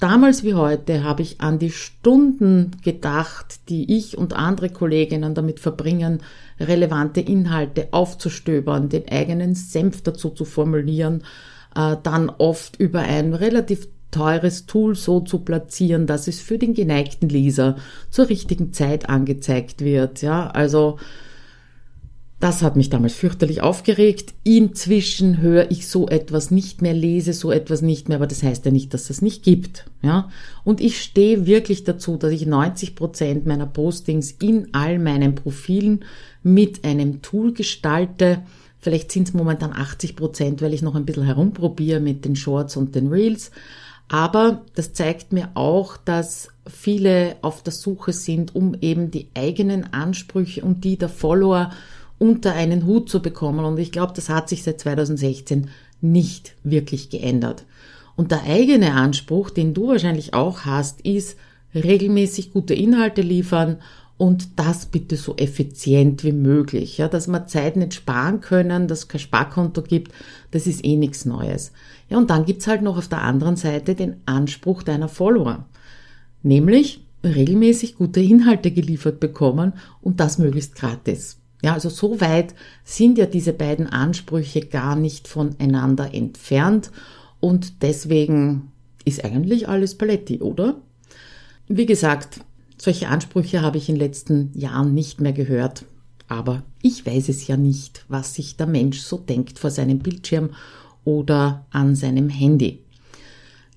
damals 0.00 0.42
wie 0.42 0.54
heute 0.54 1.04
habe 1.04 1.22
ich 1.22 1.40
an 1.40 1.60
die 1.60 1.70
Stunden 1.70 2.72
gedacht, 2.82 3.60
die 3.68 3.96
ich 3.96 4.18
und 4.18 4.34
andere 4.34 4.70
Kolleginnen 4.70 5.34
damit 5.34 5.60
verbringen, 5.60 6.20
relevante 6.58 7.20
Inhalte 7.20 7.88
aufzustöbern, 7.92 8.88
den 8.88 9.08
eigenen 9.08 9.54
Senf 9.54 10.02
dazu 10.02 10.30
zu 10.30 10.44
formulieren, 10.44 11.22
äh, 11.76 11.96
dann 12.02 12.30
oft 12.30 12.80
über 12.80 13.00
ein 13.00 13.32
relativ 13.32 13.86
teures 14.16 14.66
Tool 14.66 14.94
so 14.94 15.20
zu 15.20 15.40
platzieren, 15.40 16.06
dass 16.06 16.28
es 16.28 16.40
für 16.40 16.58
den 16.58 16.74
geneigten 16.74 17.28
Leser 17.28 17.76
zur 18.10 18.28
richtigen 18.28 18.72
Zeit 18.72 19.08
angezeigt 19.08 19.82
wird. 19.82 20.22
Ja, 20.22 20.48
also 20.48 20.98
das 22.38 22.62
hat 22.62 22.76
mich 22.76 22.90
damals 22.90 23.14
fürchterlich 23.14 23.62
aufgeregt. 23.62 24.34
Inzwischen 24.44 25.40
höre 25.40 25.70
ich 25.70 25.88
so 25.88 26.06
etwas 26.06 26.50
nicht 26.50 26.82
mehr, 26.82 26.92
lese 26.92 27.32
so 27.32 27.50
etwas 27.50 27.80
nicht 27.80 28.08
mehr, 28.08 28.18
aber 28.18 28.26
das 28.26 28.42
heißt 28.42 28.66
ja 28.66 28.70
nicht, 28.70 28.92
dass 28.92 29.08
es 29.08 29.22
nicht 29.22 29.42
gibt. 29.42 29.86
Ja? 30.02 30.28
Und 30.62 30.82
ich 30.82 31.00
stehe 31.00 31.46
wirklich 31.46 31.84
dazu, 31.84 32.16
dass 32.16 32.32
ich 32.32 32.44
90 32.44 32.94
Prozent 32.94 33.46
meiner 33.46 33.66
Postings 33.66 34.32
in 34.32 34.68
all 34.72 34.98
meinen 34.98 35.34
Profilen 35.34 36.04
mit 36.42 36.84
einem 36.84 37.22
Tool 37.22 37.54
gestalte. 37.54 38.42
Vielleicht 38.80 39.12
sind 39.12 39.28
es 39.28 39.34
momentan 39.34 39.72
80 39.72 40.14
Prozent, 40.14 40.60
weil 40.60 40.74
ich 40.74 40.82
noch 40.82 40.94
ein 40.94 41.06
bisschen 41.06 41.24
herumprobiere 41.24 42.00
mit 42.00 42.26
den 42.26 42.36
Shorts 42.36 42.76
und 42.76 42.94
den 42.94 43.08
Reels. 43.08 43.50
Aber 44.08 44.62
das 44.74 44.92
zeigt 44.92 45.32
mir 45.32 45.50
auch, 45.54 45.96
dass 45.96 46.48
viele 46.66 47.36
auf 47.42 47.62
der 47.62 47.72
Suche 47.72 48.12
sind, 48.12 48.54
um 48.54 48.76
eben 48.80 49.10
die 49.10 49.28
eigenen 49.34 49.92
Ansprüche 49.92 50.62
und 50.62 50.84
die 50.84 50.96
der 50.96 51.08
Follower 51.08 51.70
unter 52.18 52.54
einen 52.54 52.86
Hut 52.86 53.10
zu 53.10 53.20
bekommen. 53.20 53.64
Und 53.64 53.78
ich 53.78 53.92
glaube, 53.92 54.12
das 54.14 54.28
hat 54.28 54.48
sich 54.48 54.62
seit 54.62 54.80
2016 54.80 55.70
nicht 56.00 56.54
wirklich 56.62 57.10
geändert. 57.10 57.64
Und 58.14 58.30
der 58.30 58.44
eigene 58.44 58.92
Anspruch, 58.92 59.50
den 59.50 59.74
du 59.74 59.88
wahrscheinlich 59.88 60.34
auch 60.34 60.60
hast, 60.60 61.00
ist 61.02 61.36
regelmäßig 61.74 62.52
gute 62.52 62.74
Inhalte 62.74 63.22
liefern 63.22 63.78
und 64.18 64.58
das 64.58 64.86
bitte 64.86 65.16
so 65.16 65.36
effizient 65.36 66.24
wie 66.24 66.32
möglich. 66.32 66.96
Ja, 66.96 67.08
dass 67.08 67.28
wir 67.28 67.46
Zeit 67.46 67.76
nicht 67.76 67.92
sparen 67.92 68.40
können, 68.40 68.88
dass 68.88 69.00
es 69.00 69.08
kein 69.08 69.20
Sparkonto 69.20 69.82
gibt, 69.82 70.12
das 70.52 70.66
ist 70.66 70.84
eh 70.84 70.96
nichts 70.96 71.26
Neues. 71.26 71.72
Ja, 72.08 72.18
und 72.18 72.30
dann 72.30 72.44
gibt's 72.44 72.66
halt 72.66 72.82
noch 72.82 72.96
auf 72.96 73.08
der 73.08 73.22
anderen 73.22 73.56
Seite 73.56 73.94
den 73.94 74.16
Anspruch 74.26 74.82
deiner 74.82 75.08
Follower. 75.08 75.66
Nämlich 76.42 77.04
regelmäßig 77.24 77.96
gute 77.96 78.20
Inhalte 78.20 78.70
geliefert 78.70 79.18
bekommen 79.20 79.72
und 80.00 80.20
das 80.20 80.38
möglichst 80.38 80.76
gratis. 80.76 81.38
Ja, 81.62 81.72
also 81.72 81.88
so 81.88 82.20
weit 82.20 82.54
sind 82.84 83.18
ja 83.18 83.26
diese 83.26 83.52
beiden 83.52 83.88
Ansprüche 83.88 84.60
gar 84.60 84.94
nicht 84.94 85.26
voneinander 85.26 86.14
entfernt 86.14 86.90
und 87.40 87.82
deswegen 87.82 88.70
ist 89.04 89.24
eigentlich 89.24 89.68
alles 89.68 89.96
Paletti, 89.96 90.40
oder? 90.40 90.76
Wie 91.68 91.86
gesagt, 91.86 92.40
solche 92.76 93.08
Ansprüche 93.08 93.62
habe 93.62 93.78
ich 93.78 93.88
in 93.88 93.96
den 93.96 94.04
letzten 94.04 94.50
Jahren 94.54 94.94
nicht 94.94 95.20
mehr 95.20 95.32
gehört. 95.32 95.84
Aber 96.28 96.64
ich 96.82 97.06
weiß 97.06 97.28
es 97.28 97.46
ja 97.46 97.56
nicht, 97.56 98.04
was 98.08 98.34
sich 98.34 98.56
der 98.56 98.66
Mensch 98.66 99.00
so 99.00 99.16
denkt 99.16 99.58
vor 99.58 99.70
seinem 99.70 100.00
Bildschirm 100.00 100.50
oder 101.06 101.64
an 101.70 101.94
seinem 101.94 102.28
Handy. 102.28 102.80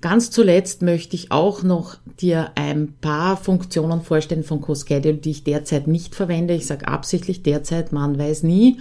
Ganz 0.02 0.32
zuletzt 0.32 0.82
möchte 0.82 1.16
ich 1.16 1.32
auch 1.32 1.64
noch 1.64 1.96
dir 2.20 2.52
ein 2.56 2.94
paar 3.00 3.38
Funktionen 3.38 4.02
vorstellen 4.02 4.44
von 4.44 4.62
CoSchedule, 4.62 5.16
die 5.16 5.32
ich 5.32 5.44
derzeit 5.44 5.88
nicht 5.88 6.16
verwende. 6.16 6.54
Ich 6.54 6.68
sage 6.68 6.88
absichtlich 6.88 7.44
derzeit, 7.44 7.92
man 7.92 8.18
weiß 8.18 8.44
nie. 8.44 8.80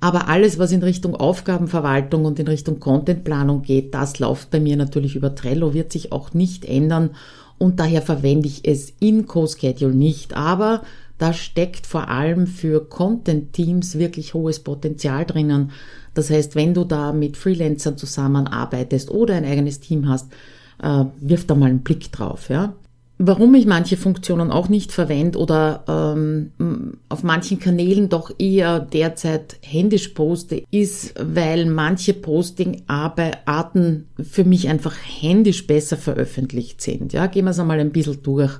Aber 0.00 0.28
alles, 0.28 0.58
was 0.58 0.72
in 0.72 0.82
Richtung 0.82 1.14
Aufgabenverwaltung 1.14 2.24
und 2.24 2.38
in 2.38 2.48
Richtung 2.48 2.80
Contentplanung 2.80 3.62
geht, 3.62 3.94
das 3.94 4.18
läuft 4.18 4.50
bei 4.50 4.58
mir 4.58 4.76
natürlich 4.76 5.14
über 5.14 5.34
Trello, 5.34 5.74
wird 5.74 5.92
sich 5.92 6.10
auch 6.10 6.32
nicht 6.32 6.64
ändern 6.64 7.10
und 7.58 7.78
daher 7.78 8.00
verwende 8.00 8.48
ich 8.48 8.66
es 8.66 8.94
in 8.98 9.26
CoSchedule 9.26 9.94
nicht. 9.94 10.34
Aber 10.34 10.82
da 11.20 11.34
steckt 11.34 11.86
vor 11.86 12.08
allem 12.08 12.46
für 12.46 12.82
Content-Teams 12.82 13.98
wirklich 13.98 14.32
hohes 14.32 14.60
Potenzial 14.60 15.26
drinnen. 15.26 15.70
Das 16.14 16.30
heißt, 16.30 16.54
wenn 16.54 16.72
du 16.72 16.84
da 16.84 17.12
mit 17.12 17.36
Freelancern 17.36 17.98
zusammenarbeitest 17.98 19.10
oder 19.10 19.34
ein 19.34 19.44
eigenes 19.44 19.80
Team 19.80 20.08
hast, 20.08 20.32
äh, 20.82 21.04
wirf 21.20 21.46
da 21.46 21.54
mal 21.54 21.68
einen 21.68 21.82
Blick 21.82 22.10
drauf. 22.10 22.48
Ja? 22.48 22.72
Warum 23.18 23.54
ich 23.54 23.66
manche 23.66 23.98
Funktionen 23.98 24.50
auch 24.50 24.70
nicht 24.70 24.92
verwende 24.92 25.38
oder 25.38 25.84
ähm, 25.86 26.96
auf 27.10 27.22
manchen 27.22 27.58
Kanälen 27.58 28.08
doch 28.08 28.32
eher 28.38 28.80
derzeit 28.80 29.58
händisch 29.60 30.08
poste, 30.08 30.62
ist, 30.70 31.12
weil 31.20 31.66
manche 31.66 32.14
Posting-Arten 32.14 34.06
für 34.22 34.44
mich 34.44 34.70
einfach 34.70 34.96
händisch 34.96 35.66
besser 35.66 35.98
veröffentlicht 35.98 36.80
sind. 36.80 37.12
Ja, 37.12 37.26
gehen 37.26 37.44
wir 37.44 37.50
es 37.50 37.58
einmal 37.58 37.78
ein 37.78 37.92
bisschen 37.92 38.22
durch. 38.22 38.58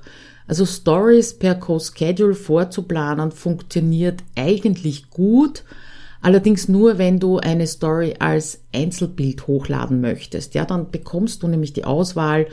Also 0.51 0.67
Stories 0.67 1.39
per 1.39 1.55
Co-Schedule 1.55 2.35
vorzuplanen 2.35 3.31
funktioniert 3.31 4.25
eigentlich 4.35 5.09
gut, 5.09 5.63
allerdings 6.23 6.69
nur, 6.69 6.99
wenn 6.99 7.21
du 7.21 7.39
eine 7.39 7.69
Story 7.69 8.17
als 8.19 8.61
Einzelbild 8.75 9.47
hochladen 9.47 10.01
möchtest. 10.01 10.57
Ja, 10.57 10.65
dann 10.65 10.91
bekommst 10.91 11.45
du 11.45 11.47
nämlich 11.47 11.73
die 11.73 11.85
Auswahl 11.85 12.49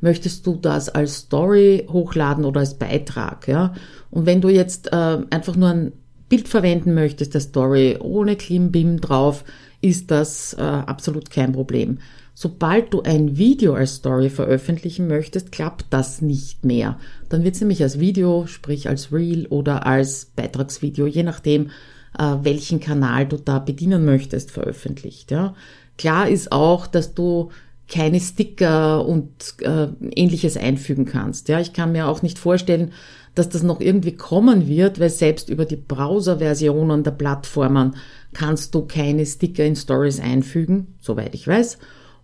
möchtest 0.00 0.46
du 0.46 0.56
das 0.56 0.88
als 0.88 1.16
Story 1.16 1.86
hochladen 1.90 2.46
oder 2.46 2.60
als 2.60 2.78
Beitrag, 2.78 3.46
ja? 3.46 3.74
Und 4.10 4.24
wenn 4.24 4.40
du 4.40 4.48
jetzt 4.48 4.90
äh, 4.90 5.18
einfach 5.28 5.54
nur 5.54 5.68
ein 5.68 5.92
Bild 6.30 6.48
verwenden 6.48 6.94
möchtest, 6.94 7.34
der 7.34 7.42
Story 7.42 7.98
ohne 8.00 8.36
Klimbim 8.36 8.98
drauf, 8.98 9.44
ist 9.82 10.10
das 10.10 10.54
äh, 10.54 10.62
absolut 10.62 11.28
kein 11.28 11.52
Problem. 11.52 11.98
Sobald 12.34 12.94
du 12.94 13.02
ein 13.02 13.36
Video 13.36 13.74
als 13.74 13.96
Story 13.96 14.30
veröffentlichen 14.30 15.06
möchtest, 15.06 15.52
klappt 15.52 15.86
das 15.90 16.22
nicht 16.22 16.64
mehr. 16.64 16.98
Dann 17.28 17.44
wird 17.44 17.54
es 17.54 17.60
nämlich 17.60 17.82
als 17.82 18.00
Video, 18.00 18.46
sprich 18.46 18.88
als 18.88 19.12
Reel 19.12 19.46
oder 19.46 19.86
als 19.86 20.26
Beitragsvideo, 20.36 21.06
je 21.06 21.22
nachdem, 21.22 21.70
äh, 22.18 22.36
welchen 22.42 22.80
Kanal 22.80 23.26
du 23.26 23.36
da 23.36 23.58
bedienen 23.58 24.04
möchtest, 24.04 24.50
veröffentlicht. 24.50 25.30
Ja. 25.30 25.54
Klar 25.98 26.28
ist 26.28 26.52
auch, 26.52 26.86
dass 26.86 27.14
du 27.14 27.50
keine 27.88 28.20
Sticker 28.20 29.04
und 29.06 29.30
äh, 29.60 29.88
ähnliches 30.16 30.56
einfügen 30.56 31.04
kannst. 31.04 31.48
Ja, 31.48 31.60
ich 31.60 31.74
kann 31.74 31.92
mir 31.92 32.08
auch 32.08 32.22
nicht 32.22 32.38
vorstellen, 32.38 32.92
dass 33.34 33.50
das 33.50 33.62
noch 33.62 33.80
irgendwie 33.80 34.16
kommen 34.16 34.66
wird, 34.66 34.98
weil 35.00 35.10
selbst 35.10 35.50
über 35.50 35.66
die 35.66 35.76
Browser-Versionen 35.76 37.02
der 37.02 37.10
Plattformen 37.12 37.96
kannst 38.32 38.74
du 38.74 38.86
keine 38.86 39.26
Sticker 39.26 39.64
in 39.64 39.76
Stories 39.76 40.20
einfügen, 40.20 40.94
soweit 41.00 41.34
ich 41.34 41.46
weiß. 41.46 41.78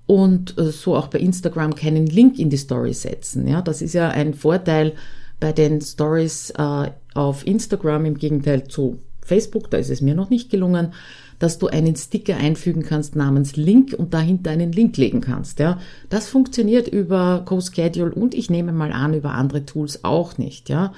Und 0.09 0.59
äh, 0.59 0.73
so 0.73 0.97
auch 0.97 1.07
bei 1.07 1.21
Instagram 1.21 1.77
keinen 1.77 2.07
Link 2.07 2.41
in 2.41 2.51
die 2.51 2.57
Story 2.57 2.95
setzen. 2.95 3.47
Ja, 3.47 3.63
das 3.63 3.81
ist 3.81 3.93
ja 3.93 4.09
ein 4.09 4.35
Vorteil 4.35 4.95
bei 5.39 5.53
den 5.53 5.81
Stories 5.81 6.51
äh, 6.51 6.91
auf 7.15 7.47
Instagram 7.47 8.07
im 8.07 8.19
Gegenteil 8.19 8.67
zu 8.67 8.99
Facebook. 9.21 9.71
Da 9.71 9.77
ist 9.77 9.91
es 9.91 10.01
mir 10.01 10.17
noch 10.17 10.31
nicht 10.31 10.51
gelungen 10.51 10.93
dass 11.39 11.59
du 11.59 11.69
einen 11.69 11.97
Sticker 11.97 12.37
einfügen 12.37 12.83
kannst 12.83 13.17
namens 13.17 13.57
Link 13.57 13.95
und 13.97 14.15
dahinter 14.15 14.51
einen 14.51 14.73
Link 14.73 14.97
legen 14.97 15.21
kannst. 15.21 15.59
Ja, 15.59 15.79
das 16.09 16.29
funktioniert 16.29 16.89
über 16.89 17.43
CoSchedule 17.45 18.13
und 18.13 18.35
ich 18.35 18.51
nehme 18.51 18.73
mal 18.73 18.93
an 18.93 19.15
über 19.15 19.33
andere 19.33 19.65
Tools 19.65 20.05
auch 20.05 20.39
nicht. 20.39 20.69
Ja. 20.69 20.93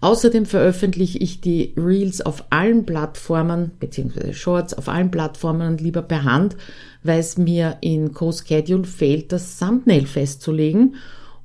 Außerdem 0.00 0.44
veröffentliche 0.44 1.18
ich 1.18 1.40
die 1.40 1.72
Reels 1.76 2.20
auf 2.20 2.44
allen 2.50 2.84
Plattformen, 2.84 3.70
beziehungsweise 3.80 4.34
Shorts 4.34 4.74
auf 4.74 4.88
allen 4.88 5.10
Plattformen 5.10 5.78
lieber 5.78 6.02
per 6.02 6.24
Hand, 6.24 6.56
weil 7.04 7.20
es 7.20 7.38
mir 7.38 7.76
in 7.80 8.12
CoSchedule 8.12 8.84
fehlt, 8.84 9.30
das 9.30 9.58
Thumbnail 9.58 10.06
festzulegen. 10.06 10.96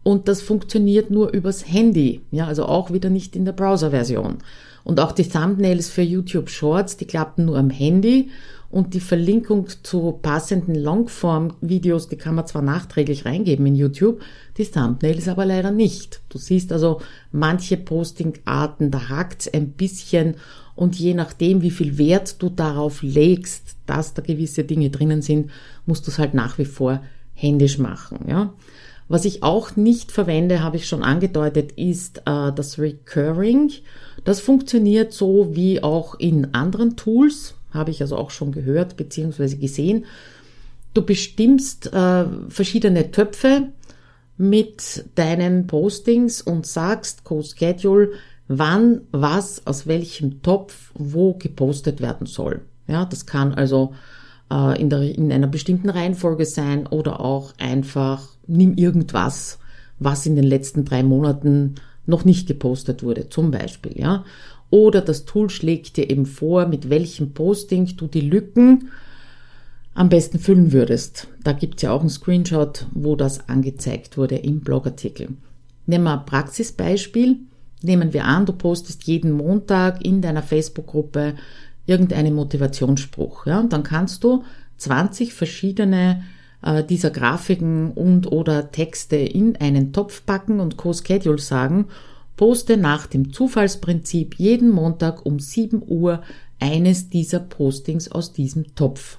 Und 0.02 0.28
das 0.28 0.42
funktioniert 0.42 1.12
nur 1.12 1.32
übers 1.34 1.68
Handy. 1.68 2.22
Ja, 2.32 2.48
also 2.48 2.66
auch 2.66 2.92
wieder 2.92 3.10
nicht 3.10 3.36
in 3.36 3.46
der 3.46 3.52
Browser-Version. 3.52 4.38
Und 4.84 5.00
auch 5.00 5.12
die 5.12 5.28
Thumbnails 5.28 5.90
für 5.90 6.02
YouTube 6.02 6.50
Shorts, 6.50 6.98
die 6.98 7.06
klappen 7.06 7.46
nur 7.46 7.58
am 7.58 7.70
Handy 7.70 8.30
und 8.72 8.94
die 8.94 9.00
Verlinkung 9.00 9.68
zu 9.84 10.20
passenden 10.22 10.76
Longform-Videos, 10.76 12.08
die 12.08 12.18
kann 12.18 12.36
man 12.36 12.48
zwar 12.48 12.62
nachträglich 12.62 13.26
reingeben 13.26 13.66
in 13.66 13.76
YouTube, 13.76 14.22
die 14.58 14.66
Thumbnails 14.66 15.28
aber 15.28 15.46
leider 15.46 15.72
nicht. 15.72 16.22
Du 16.30 16.38
siehst 16.38 16.72
also 16.72 17.02
manche 17.32 17.78
Posting-Arten, 17.78 18.92
da 18.92 19.10
hakt's 19.10 19.52
ein 19.52 19.72
bisschen 19.72 20.36
und 20.80 20.98
je 20.98 21.14
nachdem, 21.14 21.62
wie 21.62 21.72
viel 21.72 21.98
Wert 21.98 22.42
du 22.42 22.48
darauf 22.48 23.04
legst, 23.04 23.76
dass 23.86 24.14
da 24.14 24.22
gewisse 24.22 24.64
Dinge 24.64 24.90
drinnen 24.90 25.22
sind, 25.22 25.52
musst 25.86 26.08
du 26.08 26.12
es 26.12 26.18
halt 26.18 26.34
nach 26.34 26.58
wie 26.58 26.64
vor 26.64 27.04
händisch 27.34 27.80
machen. 27.80 28.20
Ja? 28.30 28.54
Was 29.10 29.26
ich 29.26 29.44
auch 29.44 29.76
nicht 29.76 30.10
verwende, 30.10 30.64
habe 30.64 30.78
ich 30.78 30.88
schon 30.88 31.04
angedeutet, 31.04 31.74
ist 31.74 32.20
äh, 32.20 32.54
das 32.54 32.80
Recurring. 32.80 33.74
Das 34.24 34.40
funktioniert 34.40 35.12
so 35.12 35.54
wie 35.54 35.84
auch 35.84 36.18
in 36.18 36.54
anderen 36.54 36.96
Tools, 36.96 37.56
habe 37.72 37.92
ich 37.92 38.00
also 38.00 38.16
auch 38.16 38.32
schon 38.32 38.54
gehört 38.54 38.96
bzw. 38.96 39.58
gesehen. 39.58 40.06
Du 40.94 41.02
bestimmst 41.02 41.92
äh, 41.92 42.24
verschiedene 42.48 43.12
Töpfe 43.12 43.68
mit 44.38 45.04
deinen 45.16 45.68
Postings 45.68 46.42
und 46.42 46.66
sagst 46.66 47.26
Co-Schedule, 47.26 48.12
wann 48.50 49.02
was 49.12 49.66
aus 49.66 49.88
welchem 49.88 50.42
Topf 50.42 50.92
wo 50.96 51.36
gepostet 51.36 52.02
werden 52.02 52.28
soll. 52.28 52.62
Ja, 52.88 53.06
das 53.06 53.26
kann 53.26 53.54
also 53.54 53.94
äh, 54.52 54.82
in, 54.82 54.90
der, 54.90 55.02
in 55.02 55.32
einer 55.32 55.48
bestimmten 55.48 55.90
Reihenfolge 55.90 56.46
sein 56.46 56.88
oder 56.88 57.22
auch 57.22 57.54
einfach 57.60 58.28
nimm 58.48 58.74
irgendwas, 58.74 59.60
was 60.00 60.26
in 60.26 60.36
den 60.36 60.46
letzten 60.46 60.84
drei 60.84 61.04
Monaten 61.04 61.76
noch 62.08 62.26
nicht 62.26 62.48
gepostet 62.48 63.04
wurde, 63.04 63.30
zum 63.30 63.52
Beispiel, 63.52 63.98
ja. 63.98 64.26
Oder 64.72 65.02
das 65.02 65.26
Tool 65.26 65.50
schlägt 65.50 65.98
dir 65.98 66.10
eben 66.10 66.26
vor, 66.26 66.68
mit 66.68 66.90
welchem 66.90 67.34
Posting 67.34 67.96
du 67.98 68.08
die 68.08 68.22
Lücken 68.22 68.90
am 69.94 70.10
besten 70.10 70.40
füllen 70.40 70.72
würdest. 70.72 71.28
Da 71.44 71.54
gibt's 71.54 71.82
ja 71.82 71.92
auch 71.92 72.02
einen 72.02 72.10
Screenshot, 72.10 72.88
wo 72.94 73.16
das 73.16 73.48
angezeigt 73.50 74.18
wurde 74.18 74.38
im 74.38 74.62
Blogartikel. 74.62 75.30
Nehmen 75.86 76.04
wir 76.04 76.20
ein 76.20 76.26
Praxisbeispiel. 76.26 77.38
Nehmen 77.82 78.14
wir 78.14 78.26
an, 78.26 78.46
du 78.46 78.54
postest 78.54 79.04
jeden 79.04 79.32
Montag 79.32 80.04
in 80.06 80.22
deiner 80.22 80.44
Facebook-Gruppe 80.44 81.36
irgendeinen 81.86 82.36
Motivationsspruch. 82.36 83.46
Ja? 83.46 83.60
Und 83.60 83.74
dann 83.74 83.84
kannst 83.84 84.24
du 84.24 84.44
20 84.78 85.34
verschiedene 85.34 86.24
äh, 86.62 86.84
dieser 86.84 87.10
Grafiken 87.10 87.92
und 87.92 88.32
oder 88.32 88.72
Texte 88.72 89.16
in 89.16 89.56
einen 89.56 89.94
Topf 89.94 90.26
packen 90.26 90.60
und 90.60 90.78
Co-Schedule 90.78 91.40
sagen, 91.40 91.88
poste 92.36 92.78
nach 92.78 93.08
dem 93.08 93.34
Zufallsprinzip 93.34 94.36
jeden 94.36 94.70
Montag 94.70 95.26
um 95.26 95.40
7 95.40 95.82
Uhr 95.86 96.22
eines 96.60 97.10
dieser 97.10 97.40
Postings 97.40 98.12
aus 98.12 98.34
diesem 98.34 98.76
Topf. 98.76 99.18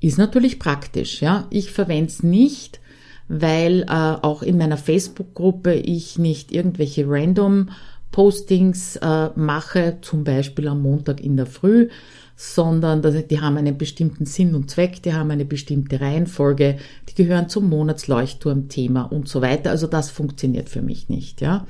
Ist 0.00 0.18
natürlich 0.18 0.58
praktisch, 0.58 1.22
ja. 1.22 1.46
Ich 1.50 1.70
verwende 1.70 2.10
es 2.10 2.22
nicht, 2.22 2.80
weil 3.28 3.82
äh, 3.82 3.86
auch 3.86 4.42
in 4.42 4.58
meiner 4.58 4.76
Facebook-Gruppe 4.76 5.74
ich 5.74 6.18
nicht 6.18 6.52
irgendwelche 6.52 7.04
random 7.08 7.70
Postings 8.12 8.96
äh, 8.96 9.28
mache, 9.34 9.98
zum 10.00 10.24
Beispiel 10.24 10.68
am 10.68 10.82
Montag 10.82 11.20
in 11.20 11.36
der 11.36 11.46
Früh, 11.46 11.88
sondern 12.36 13.02
die 13.02 13.40
haben 13.40 13.56
einen 13.56 13.78
bestimmten 13.78 14.26
Sinn 14.26 14.54
und 14.54 14.70
Zweck, 14.70 15.02
die 15.02 15.14
haben 15.14 15.30
eine 15.30 15.44
bestimmte 15.44 16.00
Reihenfolge, 16.00 16.78
die 17.08 17.14
gehören 17.14 17.48
zum 17.48 17.68
Monatsleuchtturm-Thema 17.68 19.02
und 19.02 19.28
so 19.28 19.42
weiter. 19.42 19.70
Also 19.70 19.86
das 19.86 20.10
funktioniert 20.10 20.68
für 20.68 20.82
mich 20.82 21.08
nicht, 21.08 21.40
ja. 21.40 21.66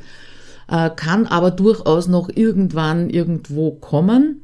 Äh, 0.68 0.90
kann 0.94 1.26
aber 1.26 1.52
durchaus 1.52 2.08
noch 2.08 2.28
irgendwann 2.28 3.10
irgendwo 3.10 3.70
kommen, 3.70 4.42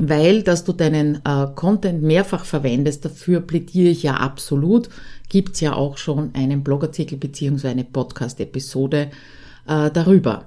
weil, 0.00 0.42
dass 0.42 0.64
du 0.64 0.72
deinen 0.72 1.16
äh, 1.26 1.46
Content 1.54 2.02
mehrfach 2.02 2.44
verwendest, 2.44 3.04
dafür 3.04 3.40
plädiere 3.40 3.90
ich 3.90 4.02
ja 4.02 4.14
absolut. 4.14 4.88
Gibt's 5.28 5.60
ja 5.60 5.74
auch 5.74 5.98
schon 5.98 6.30
einen 6.34 6.64
Blogartikel 6.64 7.18
beziehungsweise 7.18 7.72
eine 7.72 7.84
Podcast-Episode 7.84 9.10
äh, 9.68 9.90
darüber. 9.90 10.46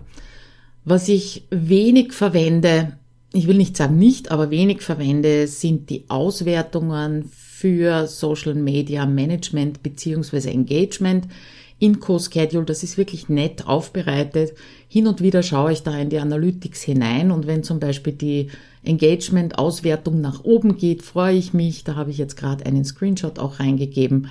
Was 0.86 1.08
ich 1.08 1.46
wenig 1.52 2.14
verwende, 2.14 2.98
ich 3.32 3.48
will 3.48 3.58
nicht 3.58 3.78
sagen 3.78 3.98
nicht, 3.98 4.32
aber 4.32 4.50
wenig 4.50 4.82
verwende, 4.82 5.48
sind 5.48 5.90
die 5.90 6.06
Auswertungen 6.10 7.30
für 7.32 8.08
Social 8.08 8.56
Media 8.56 9.06
Management 9.06 9.84
beziehungsweise 9.84 10.50
Engagement 10.50 11.28
in 11.78 12.00
Co-Schedule. 12.00 12.66
Das 12.66 12.82
ist 12.82 12.98
wirklich 12.98 13.30
nett 13.30 13.68
aufbereitet. 13.68 14.54
Hin 14.88 15.06
und 15.06 15.22
wieder 15.22 15.44
schaue 15.44 15.74
ich 15.74 15.84
da 15.84 15.96
in 15.98 16.10
die 16.10 16.20
Analytics 16.20 16.82
hinein 16.82 17.32
und 17.32 17.46
wenn 17.46 17.64
zum 17.64 17.80
Beispiel 17.80 18.14
die 18.14 18.50
Engagement-Auswertung 18.84 20.22
nach 20.22 20.44
oben 20.44 20.78
geht, 20.78 21.04
freue 21.04 21.36
ich 21.36 21.54
mich. 21.54 21.84
Da 21.84 21.96
habe 21.96 22.12
ich 22.12 22.18
jetzt 22.18 22.36
gerade 22.36 22.66
einen 22.66 22.86
Screenshot 22.86 23.40
auch 23.40 23.60
reingegeben. 23.60 24.28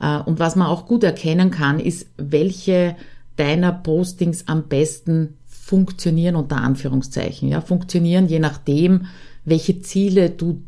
Äh, 0.00 0.18
und 0.18 0.38
was 0.38 0.56
man 0.56 0.68
auch 0.68 0.86
gut 0.86 1.02
erkennen 1.04 1.50
kann, 1.50 1.80
ist, 1.80 2.06
welche 2.16 2.96
deiner 3.36 3.72
Postings 3.72 4.48
am 4.48 4.64
besten 4.64 5.34
funktionieren 5.46 6.36
unter 6.36 6.58
Anführungszeichen, 6.58 7.48
ja, 7.48 7.60
funktionieren 7.60 8.28
je 8.28 8.38
nachdem, 8.38 9.06
welche 9.44 9.80
Ziele 9.80 10.30
du, 10.30 10.62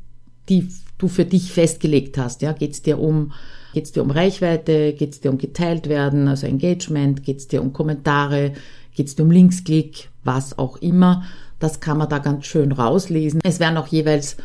die 0.48 0.68
du 0.98 1.06
für 1.06 1.24
dich 1.24 1.52
festgelegt 1.52 2.18
hast, 2.18 2.42
ja, 2.42 2.52
geht's 2.52 2.82
dir 2.82 2.98
um, 2.98 3.32
geht's 3.74 3.92
dir 3.92 4.02
um 4.02 4.10
Reichweite, 4.10 4.92
geht's 4.94 5.20
dir 5.20 5.30
um 5.30 5.38
geteilt 5.38 5.88
werden, 5.88 6.26
also 6.26 6.46
Engagement, 6.46 7.22
geht's 7.22 7.46
dir 7.46 7.62
um 7.62 7.72
Kommentare, 7.72 8.54
geht's 8.94 9.14
dir 9.14 9.22
um 9.22 9.30
Linksklick, 9.30 10.10
was 10.24 10.58
auch 10.58 10.78
immer, 10.78 11.22
das 11.58 11.80
kann 11.80 11.98
man 11.98 12.08
da 12.08 12.18
ganz 12.18 12.46
schön 12.46 12.72
rauslesen. 12.72 13.40
Es 13.44 13.60
werden 13.60 13.76
auch 13.76 13.88
jeweils 13.88 14.36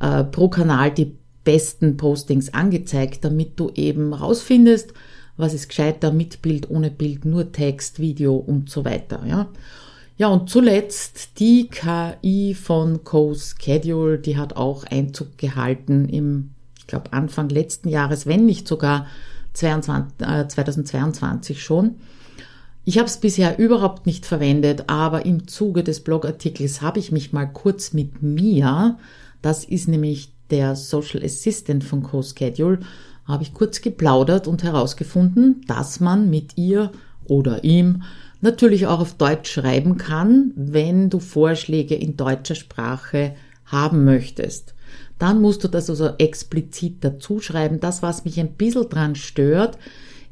äh, 0.00 0.24
pro 0.24 0.48
Kanal 0.48 0.90
die 0.90 1.16
besten 1.44 1.96
Postings 1.96 2.54
angezeigt, 2.54 3.24
damit 3.24 3.58
du 3.58 3.70
eben 3.74 4.12
rausfindest, 4.12 4.92
was 5.36 5.54
ist 5.54 5.68
gescheiter 5.68 6.12
mit 6.12 6.42
Bild, 6.42 6.70
ohne 6.70 6.90
Bild, 6.90 7.24
nur 7.24 7.52
Text, 7.52 7.98
Video 7.98 8.36
und 8.36 8.70
so 8.70 8.84
weiter, 8.84 9.22
ja. 9.26 9.48
Ja, 10.18 10.28
und 10.28 10.50
zuletzt 10.50 11.40
die 11.40 11.68
KI 11.68 12.54
von 12.54 13.02
CoSchedule, 13.02 14.18
die 14.18 14.36
hat 14.36 14.56
auch 14.56 14.84
Einzug 14.84 15.38
gehalten 15.38 16.08
im, 16.08 16.50
ich 16.78 16.86
glaube, 16.86 17.12
Anfang 17.12 17.48
letzten 17.48 17.88
Jahres, 17.88 18.26
wenn 18.26 18.44
nicht 18.44 18.68
sogar 18.68 19.06
22, 19.54 20.26
äh, 20.26 20.46
2022 20.46 21.62
schon. 21.62 21.96
Ich 22.84 22.98
habe 22.98 23.06
es 23.06 23.18
bisher 23.18 23.58
überhaupt 23.58 24.06
nicht 24.06 24.26
verwendet, 24.26 24.84
aber 24.88 25.24
im 25.24 25.46
Zuge 25.46 25.84
des 25.84 26.00
Blogartikels 26.00 26.82
habe 26.82 26.98
ich 26.98 27.12
mich 27.12 27.32
mal 27.32 27.46
kurz 27.46 27.92
mit 27.92 28.22
Mia, 28.22 28.98
das 29.40 29.64
ist 29.64 29.86
nämlich 29.86 30.32
der 30.50 30.74
Social 30.74 31.24
Assistant 31.24 31.84
von 31.84 32.02
CoSchedule, 32.02 32.80
habe 33.24 33.44
ich 33.44 33.54
kurz 33.54 33.80
geplaudert 33.82 34.48
und 34.48 34.64
herausgefunden, 34.64 35.62
dass 35.68 36.00
man 36.00 36.28
mit 36.28 36.58
ihr 36.58 36.90
oder 37.24 37.62
ihm 37.62 38.02
natürlich 38.40 38.88
auch 38.88 38.98
auf 38.98 39.14
Deutsch 39.14 39.52
schreiben 39.52 39.96
kann, 39.96 40.52
wenn 40.56 41.08
du 41.08 41.20
Vorschläge 41.20 41.94
in 41.94 42.16
deutscher 42.16 42.56
Sprache 42.56 43.36
haben 43.64 44.04
möchtest. 44.04 44.74
Dann 45.20 45.40
musst 45.40 45.62
du 45.62 45.68
das 45.68 45.88
also 45.88 46.10
explizit 46.18 46.96
dazu 47.04 47.38
schreiben. 47.38 47.78
Das, 47.78 48.02
was 48.02 48.24
mich 48.24 48.40
ein 48.40 48.54
bisschen 48.54 48.88
dran 48.88 49.14
stört, 49.14 49.78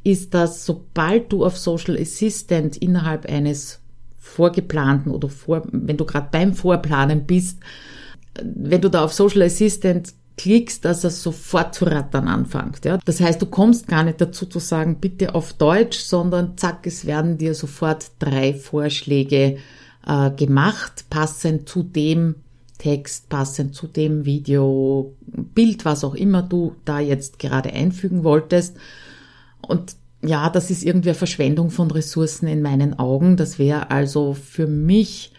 ist, 0.05 0.35
dass 0.35 0.65
sobald 0.65 1.33
du 1.33 1.45
auf 1.45 1.59
Social 1.59 1.97
Assistant 1.97 2.77
innerhalb 2.77 3.27
eines 3.27 3.81
vorgeplanten 4.17 5.13
oder 5.13 5.29
vor, 5.29 5.63
wenn 5.73 5.97
du 5.97 6.05
gerade 6.05 6.29
beim 6.31 6.55
Vorplanen 6.55 7.27
bist, 7.27 7.59
wenn 8.43 8.81
du 8.81 8.89
da 8.89 9.05
auf 9.05 9.13
Social 9.13 9.43
Assistant 9.43 10.15
klickst, 10.37 10.85
dass 10.85 11.05
er 11.05 11.11
sofort 11.11 11.75
zu 11.75 11.85
rattern 11.85 12.29
anfängt. 12.29 12.85
Ja? 12.85 12.99
Das 13.05 13.21
heißt, 13.21 13.43
du 13.43 13.47
kommst 13.47 13.89
gar 13.89 14.05
nicht 14.05 14.21
dazu 14.21 14.47
zu 14.47 14.59
sagen, 14.59 14.97
bitte 15.01 15.35
auf 15.35 15.53
Deutsch, 15.53 15.99
sondern 15.99 16.57
zack, 16.57 16.87
es 16.87 17.05
werden 17.05 17.37
dir 17.37 17.55
sofort 17.55 18.13
drei 18.19 18.55
Vorschläge 18.55 19.59
äh, 20.07 20.31
gemacht, 20.31 21.05
passend 21.11 21.69
zu 21.69 21.83
dem 21.83 22.37
Text, 22.79 23.29
passend 23.29 23.75
zu 23.75 23.87
dem 23.87 24.25
Video, 24.25 25.15
Bild, 25.27 25.85
was 25.85 26.05
auch 26.05 26.15
immer 26.15 26.41
du 26.41 26.75
da 26.87 26.99
jetzt 26.99 27.39
gerade 27.39 27.71
einfügen 27.75 28.25
wolltest. 28.25 28.79
Und 29.71 29.97
ja, 30.23 30.51
das 30.51 30.71
ist 30.71 30.85
irgendwie 30.85 31.11
eine 31.11 31.19
Verschwendung 31.19 31.71
von 31.71 31.91
Ressourcen 31.91 32.47
in 32.47 32.61
meinen 32.61 32.99
Augen. 32.99 33.37
Das 33.37 33.59
wäre 33.59 33.91
also 33.91 34.35
für 34.35 34.67
mich 34.67 35.33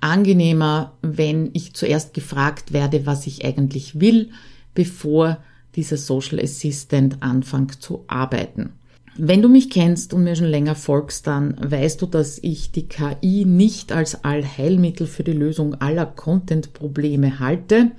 angenehmer, 0.00 0.94
wenn 1.02 1.50
ich 1.52 1.74
zuerst 1.74 2.14
gefragt 2.14 2.72
werde, 2.72 3.06
was 3.06 3.26
ich 3.26 3.44
eigentlich 3.44 4.00
will, 4.00 4.30
bevor 4.74 5.38
dieser 5.76 5.96
Social 5.96 6.40
Assistant 6.40 7.22
anfängt 7.22 7.82
zu 7.82 8.04
arbeiten. 8.08 8.70
Wenn 9.18 9.42
du 9.42 9.48
mich 9.48 9.70
kennst 9.70 10.12
und 10.12 10.24
mir 10.24 10.36
schon 10.36 10.46
länger 10.46 10.74
folgst, 10.74 11.26
dann 11.26 11.56
weißt 11.58 12.02
du, 12.02 12.06
dass 12.06 12.38
ich 12.42 12.72
die 12.72 12.86
KI 12.86 13.44
nicht 13.46 13.92
als 13.92 14.24
Allheilmittel 14.24 15.06
für 15.06 15.24
die 15.24 15.32
Lösung 15.32 15.74
aller 15.74 16.04
Content-Probleme 16.04 17.38
halte, 17.38 17.92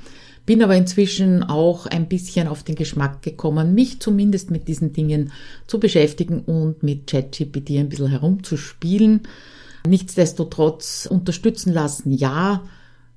bin 0.48 0.64
aber 0.64 0.76
inzwischen 0.76 1.44
auch 1.44 1.86
ein 1.86 2.08
bisschen 2.08 2.48
auf 2.48 2.64
den 2.64 2.74
Geschmack 2.74 3.22
gekommen, 3.22 3.76
mich 3.76 4.00
zumindest 4.00 4.50
mit 4.50 4.68
diesen 4.68 4.94
Dingen 4.94 5.32
zu 5.68 5.80
beschäftigen 5.80 6.40
und 6.40 6.82
mit 6.82 7.06
ChatGPT 7.06 7.72
ein 7.78 7.90
bisschen 7.90 8.08
herumzuspielen 8.08 9.22
Nichtsdestotrotz 9.88 11.08
unterstützen 11.10 11.74
lassen, 11.74 12.12
ja. 12.12 12.64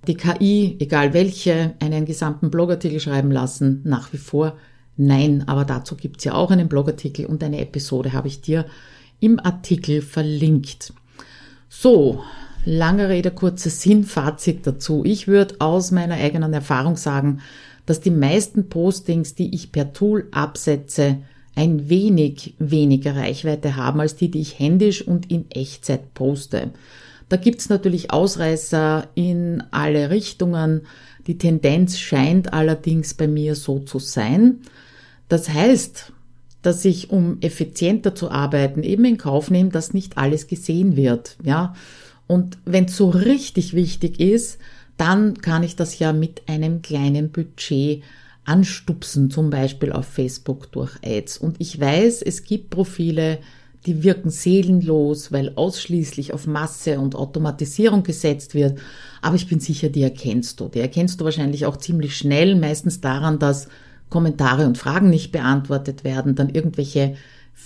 Die 0.07 0.15
KI, 0.15 0.77
egal 0.79 1.13
welche, 1.13 1.75
einen 1.81 2.07
gesamten 2.07 2.51
Blogartikel 2.51 3.01
schreiben 3.01 3.31
lassen, 3.31 3.83
nach 3.85 4.13
wie 4.13 4.19
vor 4.19 4.57
nein. 4.97 5.45
Aber 5.47 5.65
dazu 5.65 5.97
gibt's 5.97 6.25
ja 6.25 6.35
auch 6.35 6.51
einen 6.51 6.69
Blogartikel 6.69 7.27
und 7.27 7.43
eine 7.43 7.61
Episode 7.61 8.13
habe 8.13 8.29
ich 8.29 8.41
dir 8.41 8.65
im 9.19 9.39
Artikel 9.41 10.01
verlinkt. 10.01 10.95
So, 11.69 12.23
lange 12.65 13.09
Rede, 13.09 13.31
kurzer 13.31 13.71
Sinn, 13.71 14.05
Fazit 14.05 14.67
dazu. 14.67 15.03
Ich 15.05 15.29
würde 15.29 15.57
aus 15.61 15.91
meiner 15.91 16.15
eigenen 16.15 16.53
Erfahrung 16.53 16.97
sagen, 16.97 17.41
dass 17.87 18.01
die 18.01 18.11
meisten 18.11 18.69
Postings, 18.69 19.35
die 19.35 19.55
ich 19.55 19.73
per 19.73 19.93
Tool 19.93 20.29
absetze, 20.31 21.19
ein 21.57 21.89
wenig 21.89 22.55
weniger 22.59 23.17
Reichweite 23.17 23.77
haben 23.77 24.01
als 24.01 24.17
die, 24.17 24.31
die 24.31 24.41
ich 24.41 24.59
händisch 24.59 25.07
und 25.07 25.31
in 25.31 25.51
Echtzeit 25.51 26.15
poste. 26.15 26.71
Da 27.29 27.37
gibt's 27.37 27.69
natürlich 27.69 28.11
Ausreißer 28.11 29.09
in 29.15 29.63
alle 29.71 30.11
Richtungen. 30.11 30.83
Die 31.27 31.39
Tendenz 31.39 31.99
scheint 31.99 32.53
allerdings 32.53 33.15
bei 33.15 33.29
mir 33.29 33.55
so 33.55 33.79
zu 33.79 33.99
sein. 33.99 34.61
Das 35.29 35.49
heißt, 35.49 36.13
dass 36.63 36.85
ich, 36.85 37.11
um 37.11 37.39
effizienter 37.41 38.15
zu 38.15 38.31
arbeiten, 38.31 38.83
eben 38.83 39.05
in 39.05 39.17
Kauf 39.17 39.51
nehme, 39.51 39.71
dass 39.71 39.95
nicht 39.95 40.19
alles 40.19 40.47
gesehen 40.47 40.97
wird. 40.97 41.37
Ja, 41.43 41.75
und 42.31 42.59
wenn 42.65 42.85
es 42.85 42.97
so 42.97 43.11
richtig 43.11 43.75
wichtig 43.75 44.21
ist, 44.21 44.61
dann 44.97 45.39
kann 45.39 45.65
ich 45.65 45.75
das 45.75 45.99
ja 45.99 46.13
mit 46.13 46.49
einem 46.49 46.81
kleinen 46.81 47.33
Budget 47.33 48.05
anstupsen, 48.45 49.33
zum 49.33 49.51
Beispiel 49.51 49.91
auf 49.91 50.07
Facebook 50.07 50.71
durch 50.71 50.93
Ads. 51.05 51.39
Und 51.39 51.57
ich 51.59 51.81
weiß, 51.81 52.23
es 52.23 52.45
gibt 52.45 52.71
Profile, 52.71 53.39
die 53.85 54.05
wirken 54.05 54.31
seelenlos, 54.31 55.33
weil 55.33 55.55
ausschließlich 55.57 56.33
auf 56.33 56.47
Masse 56.47 57.01
und 57.01 57.17
Automatisierung 57.17 58.05
gesetzt 58.05 58.55
wird. 58.55 58.79
Aber 59.23 59.35
ich 59.35 59.49
bin 59.49 59.59
sicher, 59.59 59.89
die 59.89 60.05
erkennst 60.05 60.61
du. 60.61 60.69
Die 60.69 60.79
erkennst 60.79 61.21
du 61.21 61.25
wahrscheinlich 61.25 61.67
auch 61.67 61.79
ziemlich 61.79 62.17
schnell, 62.17 62.55
meistens 62.55 63.01
daran, 63.01 63.41
dass 63.41 63.67
Kommentare 64.09 64.67
und 64.67 64.79
Fragen 64.79 65.11
nicht 65.11 65.33
beantwortet 65.33 66.05
werden, 66.05 66.37
dann 66.37 66.51
irgendwelche 66.51 67.17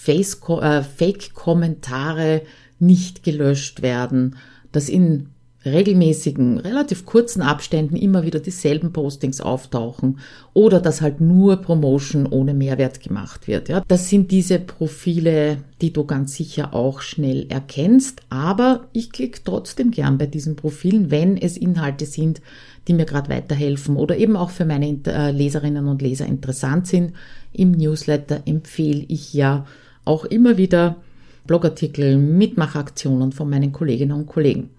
äh, 0.06 0.82
Fake-Kommentare 0.82 2.40
nicht 2.78 3.22
gelöscht 3.22 3.82
werden 3.82 4.36
dass 4.74 4.88
in 4.88 5.28
regelmäßigen, 5.64 6.58
relativ 6.58 7.06
kurzen 7.06 7.42
Abständen 7.42 7.96
immer 7.96 8.24
wieder 8.24 8.40
dieselben 8.40 8.92
Postings 8.92 9.40
auftauchen 9.40 10.18
oder 10.52 10.80
dass 10.80 11.00
halt 11.00 11.20
nur 11.20 11.56
Promotion 11.56 12.26
ohne 12.26 12.54
Mehrwert 12.54 13.00
gemacht 13.00 13.48
wird. 13.48 13.68
Ja, 13.68 13.82
das 13.88 14.10
sind 14.10 14.30
diese 14.30 14.58
Profile, 14.58 15.58
die 15.80 15.92
du 15.92 16.04
ganz 16.04 16.34
sicher 16.34 16.74
auch 16.74 17.00
schnell 17.00 17.46
erkennst. 17.48 18.22
Aber 18.28 18.84
ich 18.92 19.10
klicke 19.10 19.40
trotzdem 19.44 19.90
gern 19.90 20.18
bei 20.18 20.26
diesen 20.26 20.56
Profilen, 20.56 21.10
wenn 21.10 21.36
es 21.36 21.56
Inhalte 21.56 22.06
sind, 22.06 22.42
die 22.86 22.92
mir 22.92 23.06
gerade 23.06 23.30
weiterhelfen 23.30 23.96
oder 23.96 24.16
eben 24.16 24.36
auch 24.36 24.50
für 24.50 24.66
meine 24.66 24.98
äh, 25.06 25.30
Leserinnen 25.30 25.88
und 25.88 26.02
Leser 26.02 26.26
interessant 26.26 26.86
sind. 26.86 27.14
Im 27.52 27.72
Newsletter 27.72 28.42
empfehle 28.44 29.04
ich 29.08 29.32
ja 29.32 29.64
auch 30.04 30.26
immer 30.26 30.58
wieder 30.58 30.96
Blogartikel, 31.46 32.16
Mitmachaktionen 32.18 33.32
von 33.32 33.50
meinen 33.50 33.72
Kolleginnen 33.72 34.12
und 34.12 34.26
Kollegen. 34.26 34.70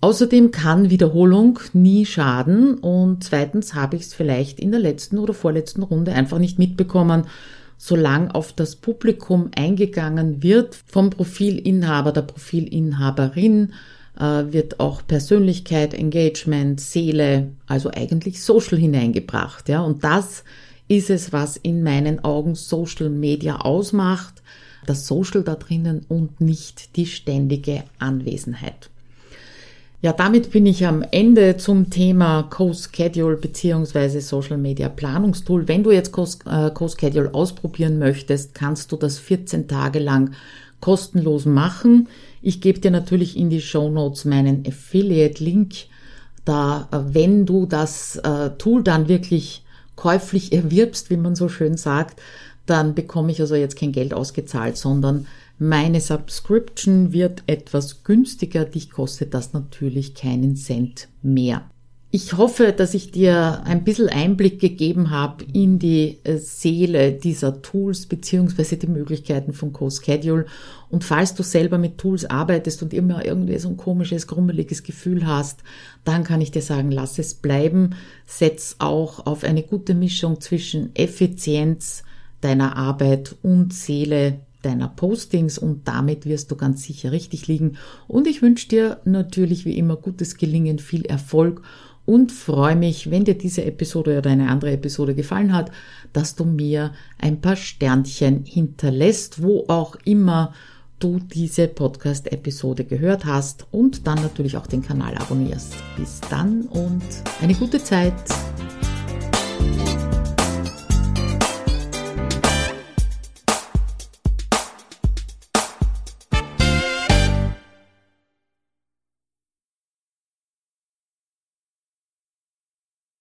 Außerdem 0.00 0.50
kann 0.50 0.90
Wiederholung 0.90 1.58
nie 1.72 2.04
schaden 2.04 2.74
und 2.74 3.24
zweitens 3.24 3.74
habe 3.74 3.96
ich 3.96 4.02
es 4.02 4.14
vielleicht 4.14 4.60
in 4.60 4.70
der 4.70 4.80
letzten 4.80 5.18
oder 5.18 5.34
vorletzten 5.34 5.82
Runde 5.82 6.12
einfach 6.12 6.38
nicht 6.38 6.58
mitbekommen, 6.58 7.24
solange 7.78 8.34
auf 8.34 8.52
das 8.52 8.76
Publikum 8.76 9.50
eingegangen 9.56 10.42
wird 10.42 10.76
vom 10.86 11.10
Profilinhaber, 11.10 12.12
der 12.12 12.22
Profilinhaberin, 12.22 13.72
äh, 14.18 14.44
wird 14.52 14.80
auch 14.80 15.02
Persönlichkeit, 15.06 15.94
Engagement, 15.94 16.80
Seele, 16.80 17.52
also 17.66 17.90
eigentlich 17.90 18.42
Social 18.42 18.78
hineingebracht, 18.78 19.68
ja. 19.68 19.80
Und 19.80 20.04
das 20.04 20.44
ist 20.88 21.10
es, 21.10 21.32
was 21.32 21.56
in 21.56 21.82
meinen 21.82 22.22
Augen 22.22 22.54
Social 22.54 23.10
Media 23.10 23.56
ausmacht 23.56 24.42
das 24.86 25.06
Social 25.06 25.42
da 25.42 25.54
drinnen 25.54 26.04
und 26.08 26.40
nicht 26.40 26.96
die 26.96 27.06
ständige 27.06 27.84
Anwesenheit. 27.98 28.90
Ja, 30.02 30.12
damit 30.12 30.50
bin 30.52 30.66
ich 30.66 30.86
am 30.86 31.02
Ende 31.10 31.56
zum 31.56 31.90
Thema 31.90 32.44
Co-Schedule 32.44 33.36
beziehungsweise 33.36 34.20
Social 34.20 34.58
Media 34.58 34.88
Planungstool. 34.88 35.66
Wenn 35.68 35.82
du 35.82 35.90
jetzt 35.90 36.16
äh, 36.46 36.70
Co-Schedule 36.70 37.34
ausprobieren 37.34 37.98
möchtest, 37.98 38.54
kannst 38.54 38.92
du 38.92 38.96
das 38.96 39.18
14 39.18 39.68
Tage 39.68 39.98
lang 39.98 40.32
kostenlos 40.80 41.46
machen. 41.46 42.08
Ich 42.42 42.60
gebe 42.60 42.78
dir 42.78 42.90
natürlich 42.90 43.36
in 43.36 43.50
die 43.50 43.62
Show 43.62 43.88
Notes 43.88 44.24
meinen 44.26 44.64
Affiliate-Link. 44.66 45.74
Da, 46.44 46.88
äh, 46.92 46.98
wenn 47.14 47.46
du 47.46 47.66
das 47.66 48.16
äh, 48.16 48.50
Tool 48.58 48.82
dann 48.82 49.08
wirklich 49.08 49.64
käuflich 49.96 50.52
erwirbst, 50.52 51.08
wie 51.10 51.16
man 51.16 51.34
so 51.34 51.48
schön 51.48 51.76
sagt, 51.76 52.20
dann 52.66 52.94
bekomme 52.94 53.32
ich 53.32 53.40
also 53.40 53.54
jetzt 53.54 53.78
kein 53.78 53.92
Geld 53.92 54.12
ausgezahlt, 54.12 54.76
sondern 54.76 55.26
meine 55.58 56.00
Subscription 56.00 57.12
wird 57.12 57.42
etwas 57.46 58.04
günstiger. 58.04 58.64
Dich 58.64 58.90
kostet 58.90 59.32
das 59.32 59.52
natürlich 59.52 60.14
keinen 60.14 60.56
Cent 60.56 61.08
mehr. 61.22 61.62
Ich 62.12 62.34
hoffe, 62.34 62.72
dass 62.72 62.94
ich 62.94 63.10
dir 63.10 63.62
ein 63.64 63.84
bisschen 63.84 64.08
Einblick 64.08 64.60
gegeben 64.60 65.10
habe 65.10 65.44
in 65.52 65.78
die 65.78 66.18
äh, 66.24 66.38
Seele 66.38 67.12
dieser 67.12 67.60
Tools 67.62 68.06
beziehungsweise 68.06 68.76
die 68.76 68.86
Möglichkeiten 68.86 69.52
von 69.52 69.72
CoSchedule. 69.72 70.46
Und 70.88 71.04
falls 71.04 71.34
du 71.34 71.42
selber 71.42 71.78
mit 71.78 71.98
Tools 71.98 72.24
arbeitest 72.24 72.82
und 72.82 72.94
immer 72.94 73.26
irgendwie 73.26 73.58
so 73.58 73.68
ein 73.68 73.76
komisches, 73.76 74.28
grummeliges 74.28 74.82
Gefühl 74.82 75.26
hast, 75.26 75.60
dann 76.04 76.22
kann 76.22 76.40
ich 76.40 76.52
dir 76.52 76.62
sagen, 76.62 76.90
lass 76.90 77.18
es 77.18 77.34
bleiben. 77.34 77.96
Setz 78.24 78.76
auch 78.78 79.26
auf 79.26 79.42
eine 79.42 79.62
gute 79.62 79.94
Mischung 79.94 80.40
zwischen 80.40 80.94
Effizienz, 80.94 82.04
deiner 82.46 82.76
Arbeit 82.76 83.34
und 83.42 83.74
Seele 83.74 84.40
deiner 84.62 84.88
Postings 84.88 85.58
und 85.58 85.86
damit 85.86 86.26
wirst 86.26 86.50
du 86.50 86.56
ganz 86.56 86.82
sicher 86.82 87.12
richtig 87.12 87.46
liegen. 87.46 87.76
Und 88.08 88.26
ich 88.26 88.42
wünsche 88.42 88.68
dir 88.68 89.00
natürlich 89.04 89.64
wie 89.64 89.78
immer 89.78 89.96
gutes 89.96 90.36
Gelingen, 90.36 90.78
viel 90.78 91.04
Erfolg 91.04 91.62
und 92.04 92.32
freue 92.32 92.76
mich, 92.76 93.10
wenn 93.10 93.24
dir 93.24 93.36
diese 93.36 93.64
Episode 93.64 94.18
oder 94.18 94.30
eine 94.30 94.48
andere 94.48 94.72
Episode 94.72 95.14
gefallen 95.14 95.52
hat, 95.52 95.70
dass 96.12 96.36
du 96.36 96.44
mir 96.44 96.92
ein 97.18 97.40
paar 97.40 97.56
Sternchen 97.56 98.44
hinterlässt, 98.44 99.42
wo 99.42 99.64
auch 99.68 99.96
immer 100.04 100.52
du 100.98 101.18
diese 101.18 101.68
Podcast-Episode 101.68 102.84
gehört 102.84 103.24
hast 103.24 103.66
und 103.70 104.06
dann 104.06 104.22
natürlich 104.22 104.56
auch 104.56 104.66
den 104.66 104.82
Kanal 104.82 105.16
abonnierst. 105.16 105.74
Bis 105.96 106.20
dann 106.30 106.62
und 106.62 107.02
eine 107.40 107.54
gute 107.54 107.82
Zeit. 107.82 108.14